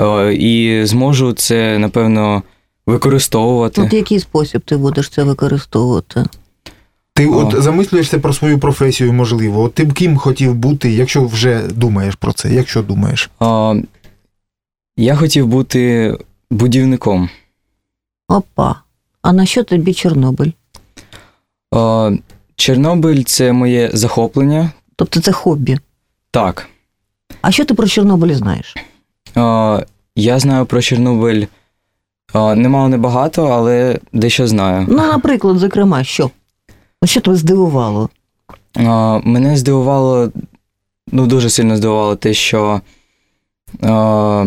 е, 0.01 0.33
і 0.33 0.81
зможу 0.85 1.33
це, 1.33 1.77
напевно, 1.77 2.43
використовувати. 2.87 3.81
От 3.81 3.93
який 3.93 4.19
спосіб 4.19 4.61
ти 4.65 4.77
будеш 4.77 5.09
це 5.09 5.23
використовувати? 5.23 6.25
Ти 7.13 7.27
О. 7.27 7.37
от 7.37 7.63
замислюєшся 7.63 8.19
про 8.19 8.33
свою 8.33 8.59
професію, 8.59 9.13
можливо. 9.13 9.61
От 9.63 9.73
ти 9.73 9.83
б 9.85 9.93
ким 9.93 10.17
хотів 10.17 10.55
бути, 10.55 10.91
якщо 10.91 11.25
вже 11.25 11.67
думаєш 11.67 12.15
про 12.15 12.33
це, 12.33 12.53
якщо 12.53 12.81
думаєш. 12.81 13.29
Е, 13.41 13.83
Я 14.97 15.15
хотів 15.15 15.47
бути 15.47 16.13
будівником. 16.51 17.29
Опа. 18.27 18.75
А 19.21 19.33
на 19.33 19.45
що 19.45 19.63
тобі 19.63 19.93
Чорнобиль? 19.93 20.51
Е, 21.75 22.17
Чорнобиль 22.55 23.23
це 23.23 23.51
моє 23.51 23.91
захоплення. 23.93 24.71
Тобто 24.95 25.21
це 25.21 25.31
хобі. 25.31 25.79
Так. 26.31 26.67
А 27.41 27.51
що 27.51 27.65
ти 27.65 27.73
про 27.73 27.87
Чорнобиль 27.87 28.33
знаєш? 28.33 28.75
Е, 29.37 29.85
Я 30.15 30.39
знаю 30.39 30.65
про 30.65 30.81
Чорнобиль 30.81 31.45
немало 32.33 32.89
небагато, 32.89 33.45
але 33.47 33.99
дещо 34.13 34.47
знаю. 34.47 34.85
Ну, 34.89 34.97
наприклад, 34.97 35.57
зокрема, 35.57 36.03
що? 36.03 36.31
Ну, 37.01 37.07
Що 37.07 37.21
тебе 37.21 37.35
здивувало? 37.35 38.09
А, 38.75 39.19
Мене 39.23 39.57
здивувало, 39.57 40.31
ну 41.11 41.27
дуже 41.27 41.49
сильно 41.49 41.77
здивувало 41.77 42.15
те, 42.15 42.33
що 42.33 42.81
а, 43.81 44.45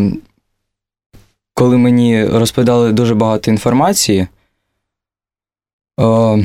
коли 1.55 1.77
мені 1.77 2.25
розповідали 2.25 2.93
дуже 2.93 3.15
багато 3.15 3.51
інформації, 3.51 4.27
а, 5.97 6.37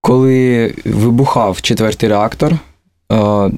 коли 0.00 0.74
вибухав 0.84 1.60
четвертий 1.62 2.08
реактор, 2.08 2.58
а, 3.08 3.50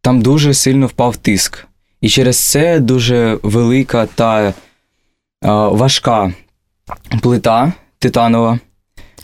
там 0.00 0.22
дуже 0.22 0.54
сильно 0.54 0.86
впав 0.86 1.16
тиск. 1.16 1.66
І 2.00 2.08
через 2.08 2.50
це 2.50 2.80
дуже 2.80 3.38
велика 3.42 4.06
та 4.06 4.54
важка 5.44 6.32
плита 7.22 7.72
титанова. 7.98 8.58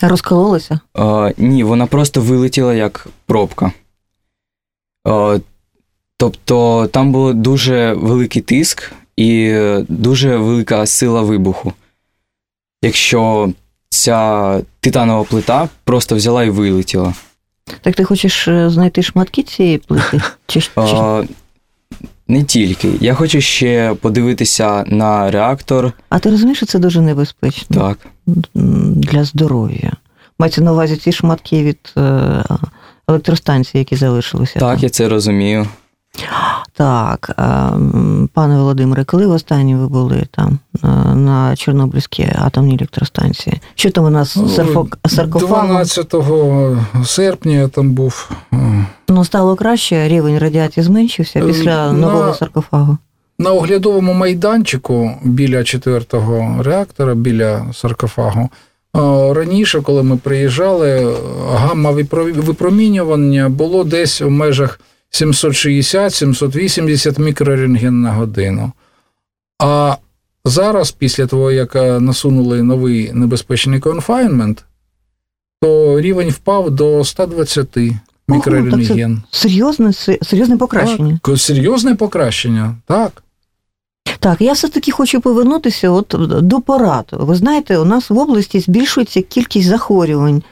Розкололося? 0.01 0.79
Е, 0.97 1.33
ні, 1.37 1.63
вона 1.63 1.85
просто 1.85 2.21
вилетіла 2.21 2.73
як 2.73 3.07
пробка. 3.25 3.71
Е, 5.07 5.39
тобто 6.17 6.87
там 6.87 7.11
був 7.11 7.33
дуже 7.33 7.93
великий 7.93 8.41
тиск 8.41 8.91
і 9.15 9.43
е, 9.43 9.85
дуже 9.89 10.37
велика 10.37 10.85
сила 10.85 11.21
вибуху. 11.21 11.73
Якщо 12.81 13.51
ця 13.89 14.61
титанова 14.79 15.23
плита 15.23 15.69
просто 15.83 16.15
взяла 16.15 16.43
і 16.43 16.49
вилетіла. 16.49 17.13
Так 17.81 17.95
ти 17.95 18.03
хочеш 18.03 18.47
е, 18.47 18.69
знайти 18.69 19.03
шматки 19.03 19.43
цієї 19.43 19.77
плити? 19.77 20.21
Чи, 20.47 20.61
чи... 20.61 20.71
Не 22.31 22.43
тільки. 22.43 22.91
Я 23.01 23.13
хочу 23.13 23.41
ще 23.41 23.95
подивитися 24.01 24.83
на 24.87 25.31
реактор. 25.31 25.91
А 26.09 26.19
ти 26.19 26.29
розумієш, 26.29 26.57
що 26.57 26.65
це 26.65 26.79
дуже 26.79 27.01
небезпечно 27.01 27.77
Так. 27.77 27.97
Для 28.95 29.23
здоров'я? 29.23 29.91
Мається 30.39 30.61
на 30.61 30.71
увазі 30.71 30.97
ці 30.97 31.11
шматки 31.11 31.63
від 31.63 31.93
е, 31.97 32.43
електростанції, 33.07 33.79
які 33.79 33.95
залишилися. 33.95 34.59
Так, 34.59 34.75
там. 34.75 34.79
я 34.79 34.89
це 34.89 35.09
розумію. 35.09 35.67
Так, 36.73 37.29
е, 37.29 37.43
пане 38.33 38.57
Володимире, 38.57 39.03
коли 39.03 39.27
востаннє 39.27 39.75
ви 39.75 39.87
були 39.87 40.23
там 40.31 40.59
е, 40.83 40.87
на 41.15 41.55
Чорнобильській 41.55 42.27
атомній 42.45 42.75
електростанції? 42.75 43.61
Що 43.75 43.91
там 43.91 44.03
у 44.05 44.09
нас 44.09 44.35
Ну, 44.35 44.49
сарфок... 44.49 44.97
12 45.03 46.15
серпня 47.05 47.51
я 47.51 47.67
там 47.67 47.91
був. 47.91 48.29
Е, 48.53 48.85
Ну, 49.09 49.25
стало 49.25 49.55
краще, 49.55 50.07
рівень 50.07 50.37
радіації 50.37 50.83
зменшився 50.83 51.41
після 51.41 51.91
на- 51.91 51.93
нового 51.93 52.33
саркофагу. 52.33 52.97
На 53.39 53.51
оглядовому 53.51 54.13
майданчику 54.13 55.11
біля 55.23 55.63
четвертого 55.63 56.63
реактора, 56.63 57.15
біля 57.15 57.65
саркофагу. 57.73 58.49
Раніше, 59.35 59.81
коли 59.81 60.03
ми 60.03 60.17
приїжджали, 60.17 61.15
гамма 61.53 61.91
випро- 61.91 62.41
випромінювання 62.41 63.49
було 63.49 63.83
десь 63.83 64.21
у 64.21 64.29
межах 64.29 64.79
760-780 65.11 67.19
мікрорентген 67.19 68.01
на 68.01 68.11
годину. 68.11 68.71
А 69.59 69.95
зараз, 70.45 70.91
після 70.91 71.27
того, 71.27 71.51
як 71.51 71.75
е, 71.75 71.99
насунули 71.99 72.63
новий 72.63 73.11
небезпечний 73.13 73.79
конфайнмент, 73.79 74.63
то 75.61 76.01
рівень 76.01 76.29
впав 76.29 76.71
до 76.71 77.03
120 77.05 77.77
мікрорентген. 78.27 79.21
Серйозне, 79.31 79.93
се- 79.93 80.19
серйозне 80.21 80.57
покращення. 80.57 81.19
Так, 81.23 81.37
серйозне 81.39 81.95
покращення, 81.95 82.75
так. 82.85 83.23
Так, 84.19 84.41
я 84.41 84.53
все-таки 84.53 84.91
хочу 84.91 85.21
повернутися 85.21 85.89
от 85.89 86.15
до 86.41 86.61
порад. 86.61 87.05
Ви 87.11 87.35
знаєте, 87.35 87.77
у 87.77 87.85
нас 87.85 88.09
в 88.09 88.17
області 88.17 88.59
збільшується 88.59 89.21
кількість 89.21 89.67
захворювань 89.67 90.43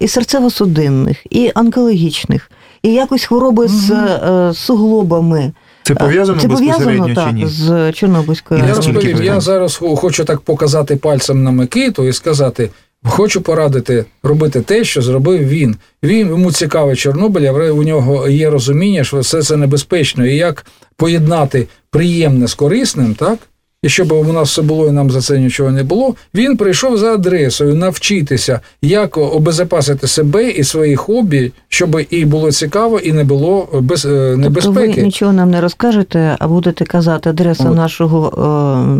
і 0.00 0.06
серцево-судинних, 0.06 1.16
і 1.30 1.52
онкологічних, 1.54 2.50
і 2.82 2.92
якось 2.92 3.24
хвороби 3.24 3.68
з 3.68 3.90
е, 3.90 4.54
суглобами. 4.54 5.52
Це 5.82 5.94
пов'язано 5.94 6.40
Це 6.40 6.48
безпосередньо 6.48 7.02
пов'язано 7.02 7.28
чи 7.28 7.32
ні? 7.32 7.46
з 7.46 7.92
Чорнобильською 7.92 8.64
Я 8.68 8.74
розповім, 8.74 9.22
я 9.22 9.40
зараз 9.40 9.80
хочу 9.96 10.24
так 10.24 10.40
показати 10.40 10.96
пальцем 10.96 11.42
на 11.42 11.50
Микиту 11.50 12.04
і 12.04 12.12
сказати: 12.12 12.70
хочу 13.04 13.40
порадити 13.40 14.04
робити 14.22 14.60
те, 14.60 14.84
що 14.84 15.02
зробив 15.02 15.48
він. 15.48 15.76
Він 16.02 16.28
йому 16.28 16.52
цікавий 16.52 16.96
Чорнобиль, 16.96 17.42
а 17.42 17.52
у 17.52 17.82
нього 17.82 18.28
є 18.28 18.50
розуміння, 18.50 19.04
що 19.04 19.18
все 19.18 19.42
це 19.42 19.56
небезпечно, 19.56 20.26
і 20.26 20.36
як 20.36 20.66
поєднати 20.96 21.68
приємне 21.90 22.48
з 22.48 22.54
корисним, 22.54 23.14
так? 23.14 23.38
І 23.82 23.88
щоб 23.88 24.12
у 24.12 24.32
нас 24.32 24.50
все 24.50 24.62
було 24.62 24.86
і 24.88 24.90
нам 24.90 25.10
за 25.10 25.20
це 25.20 25.38
нічого 25.38 25.70
не 25.70 25.82
було, 25.84 26.14
він 26.34 26.56
прийшов 26.56 26.98
за 26.98 27.14
адресою 27.14 27.74
навчитися, 27.74 28.60
як 28.82 29.16
обезопасити 29.16 30.06
себе 30.06 30.50
і 30.50 30.64
свої 30.64 30.96
хобі, 30.96 31.52
щоб 31.68 32.00
і 32.10 32.24
було 32.24 32.52
цікаво, 32.52 32.98
і 32.98 33.12
не 33.12 33.24
було 33.24 33.68
без, 33.80 34.04
е, 34.04 34.08
Тобто 34.08 34.36
небезпеки. 34.36 34.96
ви 34.96 35.02
нічого 35.02 35.32
нам 35.32 35.50
не 35.50 35.60
розкажете, 35.60 36.36
а 36.38 36.48
будете 36.48 36.84
казати 36.84 37.30
адреса 37.30 37.70
От. 37.70 37.76
нашого. 37.76 38.26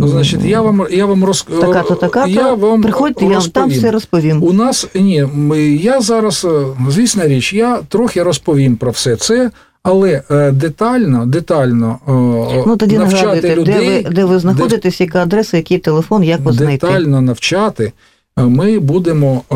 е, 0.04 0.08
Значить, 0.08 0.44
я 0.44 0.60
вам 0.60 0.86
я 0.90 1.06
вам 1.06 1.24
роз... 1.24 1.46
Така-то, 1.60 1.94
така-то. 1.94 2.30
я 2.30 2.54
вам 2.54 2.82
Приходьте, 2.82 3.24
я 3.24 3.38
вам 3.38 3.48
там 3.48 3.68
все 3.70 3.90
розповім. 3.90 4.42
У 4.42 4.52
нас 4.52 4.88
ні, 4.94 5.26
ми, 5.34 5.62
я 5.62 6.00
зараз, 6.00 6.46
е, 6.50 6.64
звісна 6.90 7.28
річ, 7.28 7.52
я 7.52 7.78
трохи 7.88 8.22
розповім 8.22 8.76
про 8.76 8.90
все 8.90 9.16
це, 9.16 9.50
але 9.82 10.22
е, 10.30 10.50
детально, 10.52 11.26
детально 11.26 11.98
е, 12.08 12.64
Ну 12.66 12.76
тоді 12.76 12.98
навчати 12.98 13.24
нагадуйте, 13.26 13.56
людей, 13.56 13.74
де 14.02 14.02
ви, 14.08 14.14
де 14.14 14.24
ви 14.24 14.38
знаходитесь, 14.38 15.00
яка 15.00 15.22
адреса, 15.22 15.56
який 15.56 15.78
телефон, 15.78 16.24
як 16.24 16.40
вас 16.40 16.54
знайти. 16.54 16.86
детально 16.86 17.20
навчати. 17.20 17.92
е, 18.38 18.42
Ми 18.42 18.78
будемо, 18.78 19.42
е, 19.52 19.54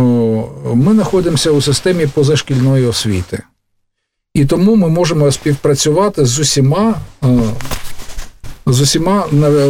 ми 0.74 0.92
знаходимося 0.94 1.50
у 1.50 1.60
системі 1.60 2.06
позашкільної 2.06 2.86
освіти. 2.86 3.42
І 4.34 4.44
тому 4.44 4.76
ми 4.76 4.88
можемо 4.88 5.32
співпрацювати 5.32 6.24
з 6.24 6.38
усіма, 6.38 6.94
е, 7.24 7.28
з 8.66 8.80
усіма 8.80 9.24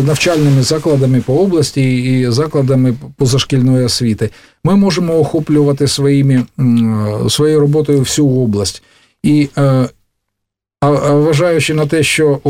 навчальними 0.06 0.62
закладами 0.62 1.20
по 1.20 1.34
області 1.34 1.96
і 1.96 2.30
закладами 2.30 2.94
позашкільної 3.16 3.84
освіти. 3.84 4.30
Ми 4.64 4.76
можемо 4.76 5.18
охоплювати 5.18 5.88
своїми, 5.88 6.44
своєю 7.28 7.60
роботою 7.60 7.98
всю 7.98 8.28
область. 8.28 8.82
І 9.22 9.48
вважаючи 10.90 11.74
на 11.74 11.86
те, 11.86 12.02
що 12.02 12.40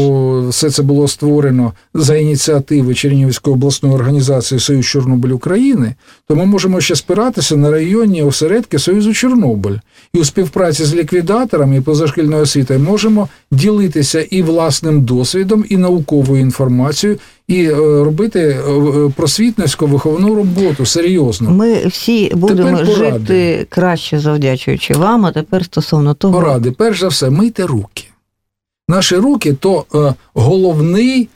все 0.48 0.70
це 0.70 0.82
було 0.82 1.08
створено 1.08 1.72
за 1.94 2.16
ініціативи 2.16 2.94
Чернігівської 2.94 3.54
обласної 3.54 3.94
організації 3.94 4.60
Союз 4.60 4.86
Чорнобиль 4.86 5.30
України, 5.30 5.94
то 6.28 6.36
ми 6.36 6.44
можемо 6.46 6.80
ще 6.80 6.96
спиратися 6.96 7.56
на 7.56 7.70
районні 7.70 8.22
осередки 8.22 8.78
Союзу 8.78 9.14
Чорнобиль. 9.14 9.76
І 10.12 10.18
у 10.18 10.24
співпраці 10.24 10.84
з 10.84 10.94
ліквідаторами 10.94 11.76
і 11.76 11.80
позашкільною 11.80 12.42
освітою 12.42 12.80
можемо 12.80 13.28
ділитися 13.50 14.20
і 14.20 14.42
власним 14.42 15.02
досвідом, 15.02 15.64
і 15.68 15.76
науковою 15.76 16.40
інформацією, 16.40 17.18
і 17.48 17.64
е, 17.64 17.74
робити 18.04 18.40
е, 18.40 19.10
просвітницьку 19.16 19.86
виховну 19.86 20.34
роботу 20.34 20.86
серйозно. 20.86 21.50
Ми 21.50 21.86
всі 21.86 22.32
будемо 22.34 22.78
Тепер 22.78 22.86
поради. 22.86 23.18
жити 23.18 23.66
краще 23.68 24.18
завдячуючи 24.18 24.94
вам, 24.94 25.26
а 25.26 25.32
тепер 25.32 25.64
стосовно 25.64 26.14
того. 26.14 26.40
Поради, 26.40 26.70
перш 26.70 27.00
за 27.00 27.08
все, 27.08 27.30
мийте 27.30 27.62
руки. 27.62 28.04
Наші 28.88 29.16
руки 29.16 29.52
то 29.52 29.84
е, 29.94 30.14
головний, 30.34 31.22
е, 31.22 31.28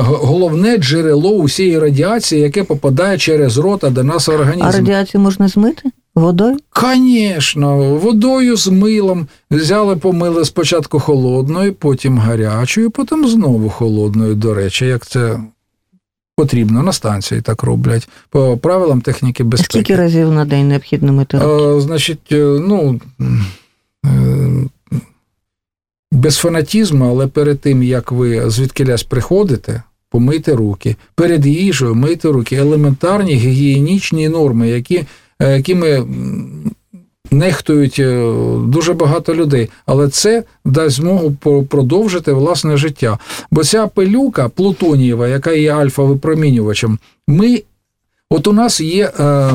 головне 0.00 0.76
джерело 0.76 1.30
усієї 1.30 1.78
радіації, 1.78 2.40
яке 2.42 2.64
попадає 2.64 3.18
через 3.18 3.58
рота 3.58 3.90
до 3.90 4.04
нас 4.04 4.28
в 4.28 4.54
А 4.60 4.70
радіацію 4.70 5.20
можна 5.20 5.48
змити 5.48 5.90
водою? 6.14 6.56
Звісно, 6.82 7.94
водою 7.94 8.56
з 8.56 8.68
милом 8.68 9.26
взяли, 9.50 9.96
помили 9.96 10.44
спочатку 10.44 11.00
холодною, 11.00 11.74
потім 11.74 12.18
гарячою, 12.18 12.90
потім 12.90 13.28
знову 13.28 13.68
холодною, 13.68 14.34
до 14.34 14.54
речі, 14.54 14.86
як 14.86 15.06
це 15.06 15.40
потрібно 16.36 16.82
на 16.82 16.92
станції 16.92 17.40
так 17.40 17.62
роблять, 17.62 18.08
по 18.30 18.56
правилам 18.56 19.00
техніки 19.00 19.44
безпеки. 19.44 19.70
Скільки 19.70 19.96
разів 19.96 20.32
на 20.32 20.44
день 20.44 20.68
необхідно 20.68 21.12
мити 21.12 21.38
руки? 21.38 21.76
Е, 21.76 21.80
значить, 21.80 22.32
е, 22.32 22.58
ну. 22.68 23.00
Без 26.16 26.36
фанатізму, 26.36 27.08
але 27.08 27.26
перед 27.26 27.60
тим, 27.60 27.82
як 27.82 28.12
ви 28.12 28.50
звідкилясь 28.50 29.02
приходите, 29.02 29.82
помийте 30.10 30.52
руки. 30.52 30.96
Перед 31.14 31.46
їжею 31.46 31.94
мийте 31.94 32.28
руки. 32.28 32.56
Елементарні 32.56 33.34
гігієнічні 33.34 34.28
норми, 34.28 34.68
які, 34.68 35.04
е, 35.38 35.56
якими 35.56 36.06
нехтують 37.30 37.98
е, 37.98 38.32
дуже 38.66 38.92
багато 38.92 39.34
людей. 39.34 39.68
Але 39.86 40.08
це 40.08 40.44
дасть 40.64 40.96
змогу 40.96 41.32
продовжити 41.68 42.32
власне 42.32 42.76
життя. 42.76 43.18
Бо 43.50 43.64
ця 43.64 43.86
пилюка 43.86 44.48
плутонієва, 44.48 45.28
яка 45.28 45.52
є 45.52 45.74
альфа-випромінювачем, 45.74 46.98
ми. 47.28 47.62
От 48.30 48.46
у 48.46 48.52
нас 48.52 48.80
є 48.80 49.12
е, 49.20 49.52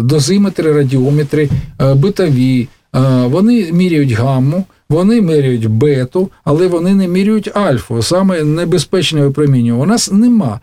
дозиметри, 0.00 0.72
радіометри, 0.72 1.48
битові, 1.96 2.68
вони 3.24 3.72
міряють 3.72 4.12
гамму, 4.12 4.64
вони 4.90 5.20
міряють 5.20 5.66
бету, 5.66 6.30
але 6.44 6.66
вони 6.66 6.94
не 6.94 7.08
міряють 7.08 7.56
альфу, 7.56 8.02
саме 8.02 8.44
небезпечне 8.44 9.20
випромінювання. 9.20 9.84
У 9.84 9.86
нас 9.86 10.12
нема. 10.12 10.60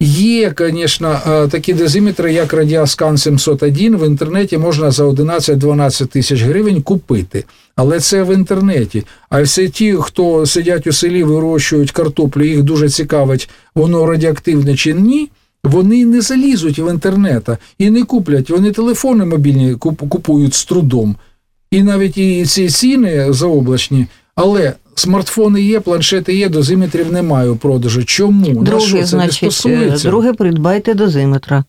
Є, 0.00 0.54
звісно, 0.58 1.20
е, 1.26 1.48
такі 1.48 1.74
дозиметри, 1.74 2.32
як 2.32 2.52
Радіаскан 2.52 3.18
701, 3.18 3.96
в 3.96 4.06
інтернеті 4.06 4.58
можна 4.58 4.90
за 4.90 5.04
11-12 5.04 6.06
тисяч 6.06 6.42
гривень 6.42 6.82
купити. 6.82 7.44
Але 7.76 8.00
це 8.00 8.22
в 8.22 8.34
інтернеті. 8.34 9.04
А 9.30 9.42
всі 9.42 9.68
ті, 9.68 9.94
хто 10.00 10.46
сидять 10.46 10.86
у 10.86 10.92
селі, 10.92 11.22
вирощують 11.22 11.90
картоплю, 11.90 12.44
їх 12.44 12.62
дуже 12.62 12.88
цікавить, 12.88 13.50
воно 13.74 14.06
радіоактивне 14.06 14.76
чи 14.76 14.94
ні. 14.94 15.28
Вони 15.64 16.04
не 16.04 16.20
залізуть 16.20 16.78
в 16.78 16.90
інтернет 16.90 17.48
і 17.78 17.90
не 17.90 18.02
куплять. 18.02 18.50
Вони 18.50 18.70
телефони 18.70 19.24
мобільні 19.24 19.74
купують 19.74 20.54
з 20.54 20.64
трудом. 20.64 21.16
І 21.70 21.82
навіть 21.82 22.18
і 22.18 22.46
ці 22.46 22.68
ціни 22.68 23.32
заоблачні, 23.32 24.06
але 24.34 24.72
смартфони 24.94 25.62
є, 25.62 25.80
планшети 25.80 26.34
є, 26.34 26.48
дозиметрів 26.48 27.12
немає 27.12 27.50
у 27.50 27.56
продажу. 27.56 28.04
Чому? 28.04 28.62
На 28.62 28.80
що 28.80 28.98
це 28.98 29.04
значить, 29.06 29.42
не 29.42 29.50
стосується? 29.50 30.08
друге, 30.08 30.32
придбайте 30.32 30.94
дозиметра. 30.94 31.64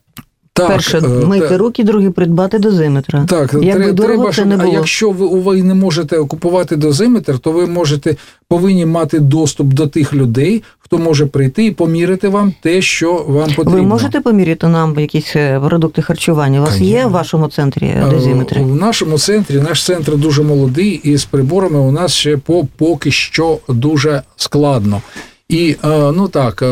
Так, 0.60 0.68
Перше, 0.68 0.98
е, 0.98 1.02
мийте 1.02 1.50
та- 1.50 1.58
руки, 1.58 1.84
друге, 1.84 2.10
придбати 2.10 2.60
дозиметра. 2.60 3.26
Так, 3.28 3.54
Як 3.54 3.78
би 3.78 3.84
тре- 3.84 3.94
дорого 3.94 4.16
треба, 4.16 4.32
це 4.34 4.46
не 4.46 4.64
а 4.64 4.68
якщо 4.68 5.12
ви, 5.12 5.40
ви 5.40 5.64
не 5.64 5.74
можете 5.74 6.18
купувати 6.18 6.76
дозиметр, 6.76 7.40
то 7.40 7.52
ви 7.52 7.68
можете 7.68 8.16
повинні 8.48 8.86
мати 8.86 9.20
доступ 9.20 9.68
до 9.68 9.88
тих 9.88 10.14
людей, 10.14 10.64
хто 10.80 10.98
може 10.98 11.26
прийти 11.26 11.66
і 11.66 11.72
поміряти 11.72 12.30
вам 12.30 12.54
те, 12.62 12.82
що 12.82 13.26
вам 13.28 13.50
потрібно. 13.50 13.72
Ви 13.72 13.82
можете 13.82 14.22
поміряти 14.22 14.68
нам 14.68 15.00
якісь 15.00 15.36
е, 15.36 15.60
продукти 15.68 16.02
харчування? 16.02 16.60
У 16.60 16.64
вас 16.64 16.80
є 16.80 17.06
в 17.06 17.12
вашому 17.12 17.48
центрі 17.48 17.86
Е, 17.86 18.08
дозиметри? 18.12 18.62
В 18.62 18.76
нашому 18.76 19.18
центрі, 19.18 19.56
наш 19.56 19.86
центр 19.86 20.18
дуже 20.18 20.44
молодий, 20.44 21.02
і 21.04 21.18
з 21.18 21.26
приборами 21.26 21.80
у 21.80 21.92
нас 21.92 22.14
ще 22.14 22.38
по, 22.38 22.68
поки 22.78 23.12
що 23.12 23.58
дуже 23.68 24.22
складно. 24.36 25.02
І 25.50 25.76
е, 25.84 25.88
ну 26.12 26.28
так, 26.28 26.62
е, 26.62 26.66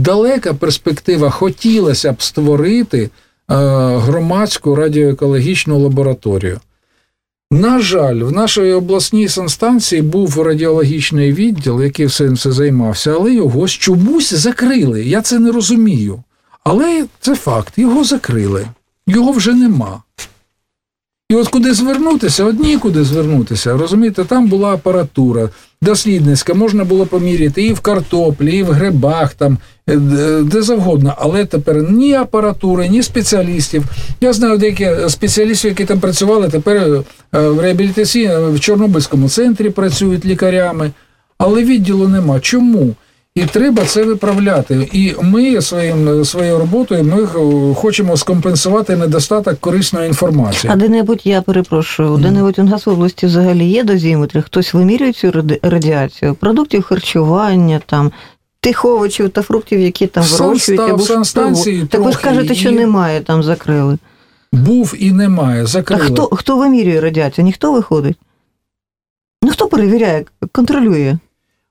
далека 0.00 0.54
перспектива 0.54 1.30
хотілося 1.30 2.12
б 2.12 2.22
створити 2.22 3.00
е, 3.02 3.10
громадську 3.96 4.74
радіоекологічну 4.74 5.78
лабораторію. 5.78 6.60
На 7.50 7.78
жаль, 7.80 8.16
в 8.16 8.32
нашій 8.32 8.72
обласній 8.72 9.28
санстанції 9.28 10.02
був 10.02 10.42
радіологічний 10.42 11.32
відділ, 11.32 11.82
який 11.82 12.06
всім 12.06 12.36
це 12.36 12.52
займався, 12.52 13.12
але 13.12 13.34
його 13.34 13.68
чомусь 13.68 14.34
закрили. 14.34 15.04
Я 15.04 15.22
це 15.22 15.38
не 15.38 15.52
розумію. 15.52 16.22
Але 16.64 17.06
це 17.20 17.34
факт, 17.34 17.72
його 17.76 18.04
закрили. 18.04 18.66
Його 19.06 19.32
вже 19.32 19.54
нема. 19.54 20.02
І 21.28 21.34
от 21.34 21.48
куди 21.48 21.74
звернутися, 21.74 22.44
от 22.44 22.60
нікуди 22.60 23.04
звернутися. 23.04 23.76
Розумієте, 23.76 24.24
там 24.24 24.46
була 24.48 24.74
апаратура 24.74 25.48
дослідницька, 25.82 26.54
можна 26.54 26.84
було 26.84 27.06
поміряти 27.06 27.62
і 27.62 27.72
в 27.72 27.80
картоплі, 27.80 28.56
і 28.58 28.62
в 28.62 28.66
грибах, 28.70 29.34
там, 29.34 29.58
е, 29.88 29.96
де- 30.42 30.62
завгодно. 30.62 31.14
Але 31.18 31.44
тепер 31.44 31.90
ні 31.90 32.14
апаратури, 32.14 32.88
ні 32.88 33.02
спеціалістів. 33.02 33.84
Я 34.20 34.32
знаю 34.32 34.58
деякі 34.58 34.90
спеціалістів, 35.08 35.70
які 35.70 35.84
там 35.84 36.00
працювали, 36.00 36.48
тепер 36.48 36.76
е, 36.76 37.02
в 37.32 37.60
реабілітації 37.60 38.30
в 38.52 38.60
Чорнобильському 38.60 39.28
центрі 39.28 39.70
працюють 39.70 40.24
лікарями, 40.24 40.90
але 41.38 41.64
відділу 41.64 42.08
нема. 42.08 42.40
Чому? 42.40 42.94
І 43.36 43.44
треба 43.44 43.84
це 43.84 44.04
виправляти. 44.04 44.88
І 44.92 45.14
ми 45.22 45.62
своїм 45.62 46.24
своєю 46.24 46.58
роботою 46.58 47.04
ми 47.04 47.22
е, 47.22 47.74
хочемо 47.74 48.16
скомпенсувати 48.16 48.96
недостаток 48.96 49.60
корисної 49.60 50.08
інформації. 50.08 50.72
А 50.72 50.76
де-небудь, 50.76 51.20
я 51.24 51.42
перепрошую, 51.42 52.16
де-небудь 52.16 52.58
у 52.58 52.62
нас 52.62 52.86
в 52.86 52.90
області 52.90 53.26
взагалі 53.26 53.64
є 53.64 53.84
дозиметри? 53.84 54.42
Хтось 54.42 54.74
вимірює 54.74 55.12
цю 55.12 55.44
радіацію 55.62 56.34
продуктів 56.34 56.82
харчування, 56.82 57.80
там, 57.86 58.12
тих 58.60 58.84
овочів 58.84 59.30
та 59.30 59.42
фруктів, 59.42 59.80
які 59.80 60.06
там 60.06 60.24
вирощують, 60.24 60.80
або 60.80 61.02
санстанції. 61.02 61.86
Так 61.86 62.00
ви 62.00 62.12
ж 62.12 62.18
кажете, 62.20 62.54
що 62.54 62.70
є. 62.70 62.76
немає, 62.76 63.20
там 63.20 63.42
закрили. 63.42 63.98
Був 64.52 64.94
і 64.98 65.12
немає, 65.12 65.66
А 65.90 65.96
хто, 65.96 66.28
хто 66.32 66.56
вимірює 66.56 67.00
радіацію? 67.00 67.44
Ніхто 67.44 67.72
виходить? 67.72 68.16
Ну 69.42 69.50
хто 69.50 69.68
перевіряє, 69.68 70.24
контролює? 70.52 71.18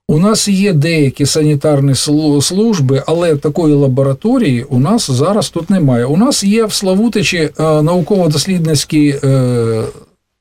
У 0.07 0.19
нас 0.19 0.47
є 0.47 0.73
деякі 0.73 1.25
санітарні 1.25 1.95
служби, 2.41 3.03
але 3.07 3.35
такої 3.35 3.73
лабораторії 3.73 4.63
у 4.63 4.79
нас 4.79 5.11
зараз 5.11 5.49
тут 5.49 5.69
немає. 5.69 6.05
У 6.05 6.17
нас 6.17 6.43
є 6.43 6.65
в 6.65 6.73
Славутичі 6.73 7.37
е, 7.37 7.81
науково-дослідницьке 7.81 9.19
е, 9.23 9.83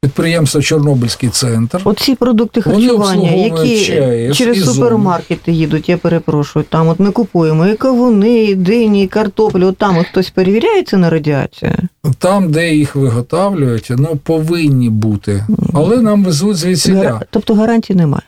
підприємство 0.02 0.62
Чорнобильський 0.62 1.28
центр. 1.28 1.80
Оці 1.84 2.14
продукти 2.14 2.62
харчування, 2.62 3.30
які 3.30 3.84
ЧАЕС 3.86 4.36
через 4.36 4.64
супермаркети 4.74 5.52
їдуть, 5.52 5.88
я 5.88 5.96
перепрошую. 5.96 6.64
Там 6.68 6.88
от 6.88 7.00
ми 7.00 7.10
купуємо 7.10 7.66
і 7.66 7.74
кавуни, 7.74 8.44
і 8.44 8.54
дині, 8.54 9.04
і 9.04 9.06
картоплю. 9.06 9.66
От 9.66 9.76
там 9.76 9.98
от 9.98 10.06
хтось 10.06 10.30
перевіряється 10.30 10.96
на 10.96 11.10
радіацію. 11.10 11.72
Там, 12.18 12.52
де 12.52 12.74
їх 12.74 12.96
виготовлюють, 12.96 13.86
ну 13.98 14.16
повинні 14.24 14.90
бути. 14.90 15.44
Але 15.74 15.96
нам 15.96 16.24
везуть. 16.24 16.64
Гара- 16.88 17.20
Тобто 17.30 17.54
гарантій 17.54 17.94
немає. 17.94 18.22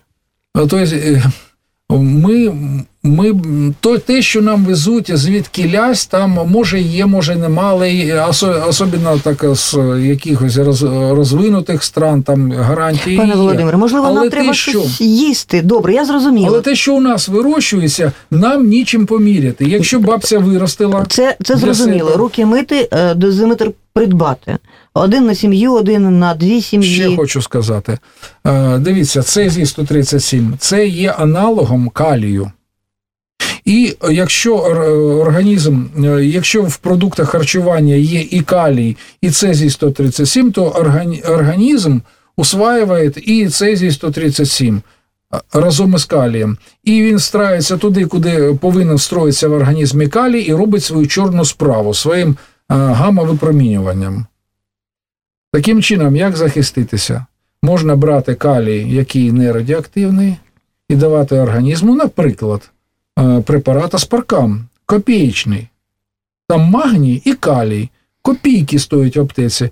Тобто 0.57 0.79
ми, 1.90 2.53
ми 3.03 3.35
то, 3.81 3.99
те, 3.99 4.23
що 4.23 4.42
нам 4.42 4.64
везуть 4.64 5.16
звідки 5.16 5.71
лясь, 5.75 6.07
там 6.07 6.38
може 6.49 6.81
є, 6.81 7.07
може 7.07 7.37
нема, 7.37 7.62
але 7.62 8.25
особливо 8.69 9.21
так 9.23 9.45
з 9.55 9.79
якихось 10.01 10.57
роз, 10.57 10.83
розвинутих 10.83 11.85
стран 11.85 12.23
там 12.23 12.53
гарантії. 12.53 13.16
Пане. 13.16 13.35
Володимире, 13.35 13.77
можливо, 13.77 14.07
Але 14.07 14.21
нам 14.21 14.31
треба 14.31 14.55
що- 14.55 14.71
щось 14.71 15.01
їсти. 15.01 15.62
Добре, 15.62 15.95
я 15.95 16.05
зрозуміла. 16.05 16.49
Але 16.49 16.61
те, 16.61 16.75
що 16.75 16.95
у 16.95 17.01
нас 17.01 17.29
вирощується, 17.29 18.12
нам 18.31 18.66
нічим 18.66 19.07
поміряти. 19.07 19.64
Якщо 19.64 20.01
бабця 20.01 20.38
виростила, 20.38 21.07
Це, 21.09 21.37
це 21.45 21.57
зрозуміло. 21.57 22.16
Руки 22.16 22.47
мити, 22.47 22.88
е, 22.92 23.14
дозиметр 23.14 23.71
придбати. 23.92 24.59
Один 24.96 25.26
на 25.26 25.35
сім'ю, 25.35 25.72
один 25.72 26.18
на 26.18 26.35
дві 26.35 26.62
сім'ї. 26.62 26.94
Ще 26.94 27.16
хочу 27.16 27.42
сказати. 27.42 27.98
Е, 28.46 28.78
Дивіться, 28.78 29.22
цезій 29.22 29.66
137 29.66 30.54
це 30.59 30.87
є 30.87 31.11
аналогом 31.11 31.88
калію. 31.88 32.50
І 33.64 33.96
якщо 34.11 34.56
організм, 34.56 35.85
е, 36.04 36.24
якщо 36.24 36.62
в 36.62 36.76
продуктах 36.76 37.28
харчування 37.28 37.94
є 37.94 38.20
і 38.20 38.40
калій, 38.40 38.96
і 39.20 39.30
цезій 39.30 39.70
137, 39.70 40.52
то 40.52 40.64
організм 41.28 41.98
усваює 42.37 43.12
і 43.16 43.48
цезій 43.48 43.90
137 43.90 44.82
разом 45.52 45.94
із 45.94 46.04
калієм. 46.04 46.59
І 46.85 47.02
він 47.02 47.18
страється 47.18 47.76
туди, 47.76 48.06
куди 48.06 48.59
повинен 48.61 48.96
встроїтися 48.96 49.48
в 49.48 49.52
організмі 49.52 50.09
калій, 50.09 50.40
і 50.40 50.54
робить 50.54 50.85
свою 50.85 51.06
чорну 51.06 51.44
справу 51.44 51.94
своїм 51.94 52.37
е, 52.70 52.74
гамма-випромінюванням. 52.74 54.24
Таким 55.52 55.82
чином, 55.82 56.16
як 56.16 56.37
захиститися? 56.37 57.26
Можна 57.62 57.96
брати 57.96 58.35
калій, 58.35 58.94
який 58.94 59.32
не 59.32 59.52
радіоактивний, 59.52 60.37
і 60.88 60.96
давати 60.96 61.38
організму, 61.38 61.94
наприклад, 61.94 62.70
е, 63.18 63.40
препарат 63.40 63.94
аспаркам, 63.94 64.68
копієчний. 64.87 65.68
Там 66.48 66.61
магній 66.61 67.22
і 67.24 67.35
калій, 67.35 67.88
копійки 68.22 68.78
стоять 68.78 69.16
в 69.16 69.20
аптеці. 69.20 69.70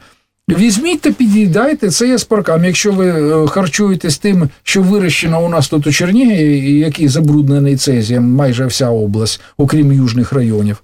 Візьміть 0.48 1.00
та 1.00 1.12
під'їдайте 1.12 1.90
цей 1.90 2.12
аспаркам. 2.12 2.64
Якщо 2.64 2.92
ви 2.92 3.08
е, 3.08 3.46
харчуєтесь 3.46 4.18
тим, 4.18 4.48
що 4.62 4.82
вирощено 4.82 5.44
у 5.46 5.48
нас 5.48 5.68
тут 5.68 5.86
у 5.86 5.92
Чернігові, 5.92 6.78
який 6.78 7.08
забруднений 7.08 7.76
цезієм, 7.76 8.24
майже 8.34 8.66
вся 8.66 8.88
область, 8.88 9.40
окрім 9.56 9.92
южних 9.92 10.32
районів. 10.32 10.82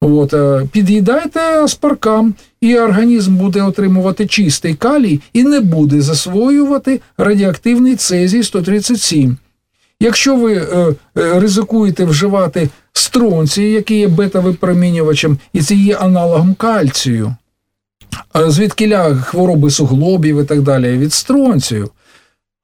От, 0.00 0.34
е, 0.34 0.68
під'їдайте 0.72 1.40
аспаркам, 1.40 2.34
і 2.60 2.78
організм 2.78 3.36
буде 3.36 3.62
отримувати 3.62 4.26
чистий 4.26 4.74
калій 4.74 5.20
і 5.32 5.44
не 5.44 5.60
буде 5.60 6.00
засвоювати 6.00 7.00
радіоактивний 7.18 7.96
цезій 7.96 8.42
137. 8.42 9.36
Якщо 10.00 10.36
ви 10.36 10.54
е, 10.54 10.94
е, 11.18 11.40
ризикуєте 11.40 12.04
вживати 12.04 12.68
стронцій, 12.92 13.62
який 13.62 13.98
є 13.98 14.08
бета-випромінювачем, 14.08 15.38
і 15.52 15.62
це 15.62 15.74
є 15.74 15.96
аналогом 15.96 16.54
кальцію, 16.54 17.34
а 18.32 18.50
звідкиля 18.50 19.14
хвороби 19.14 19.70
суглобів 19.70 20.40
і 20.40 20.44
так 20.44 20.62
далі 20.62 20.98
від 20.98 21.12
стронцію, 21.12 21.90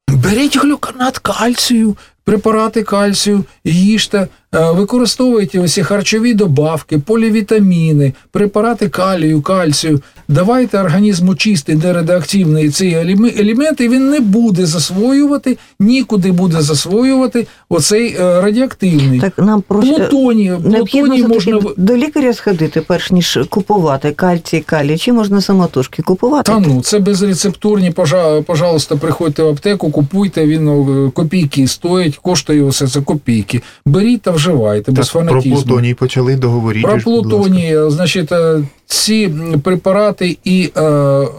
беріть 0.09 0.57
глюканат 0.57 1.19
кальцію, 1.19 1.97
препарати 2.25 2.83
кальцію, 2.83 3.45
їжте, 3.65 4.29
е, 4.55 4.71
використовуєте 4.73 5.61
усі 5.61 5.83
харчові 5.83 6.35
добавки, 6.35 6.99
полівітаміни, 6.99 8.13
препарати 8.31 8.89
калію, 8.89 9.43
кальцію. 9.43 10.01
Давайте 10.29 10.79
організму 10.79 11.35
чистий, 11.35 11.75
нерадіоактивний 11.75 12.71
цей 12.71 12.95
елеме- 12.95 13.41
елемент, 13.41 13.81
і 13.81 13.89
він 13.89 14.11
не 14.11 14.21
буде 14.21 14.67
засвоювати, 14.67 15.59
нікуди 15.81 16.33
буде 16.33 16.61
засвоювати 16.63 17.47
оцей 17.69 18.17
е, 18.21 18.41
радіоактивний. 18.41 19.21
Так 19.21 19.39
нам 19.39 19.63
просто 19.63 19.97
Плутоній, 19.97 20.53
необхідно 20.65 21.29
можна 21.29 21.61
до 21.77 21.97
лікаря 21.97 22.35
сходити, 22.35 22.81
перш 22.81 23.11
ніж 23.11 23.39
купувати 23.49 24.13
кальцій, 24.13 24.61
калій, 24.67 24.99
чи 24.99 25.13
можна 25.13 25.41
самотужки 25.41 26.03
купувати? 26.03 26.53
Та 26.53 26.59
ну, 26.59 26.81
це 26.83 26.99
безрецептурні, 26.99 27.91
пожа- 27.91 28.43
пожалуйста, 28.43 28.97
приходьте 28.97 29.43
в 29.43 29.49
аптеку, 29.49 29.91
купуйте, 29.91 30.47
він 30.47 30.69
е, 30.69 31.11
копійки 31.11 31.67
стоїть, 31.67 32.17
коштує 32.17 32.65
все 32.65 32.87
це 32.89 33.01
копійки. 33.01 33.63
Беріть 33.87 34.23
та 34.23 34.31
вживайте, 34.49 34.93
без 34.93 35.07
Так, 35.09 35.13
про 35.23 35.31
фанатізму. 35.31 35.57
плутоній 35.63 35.95
почали 35.95 36.37
договорити. 36.37 36.89
Про 36.89 36.99
плутоній, 36.99 37.77
значить, 37.91 38.33
е, 38.33 38.63
ці 38.87 39.35
препарати 39.65 40.39
і 40.45 40.71
е, 40.77 40.83
е, 40.83 41.31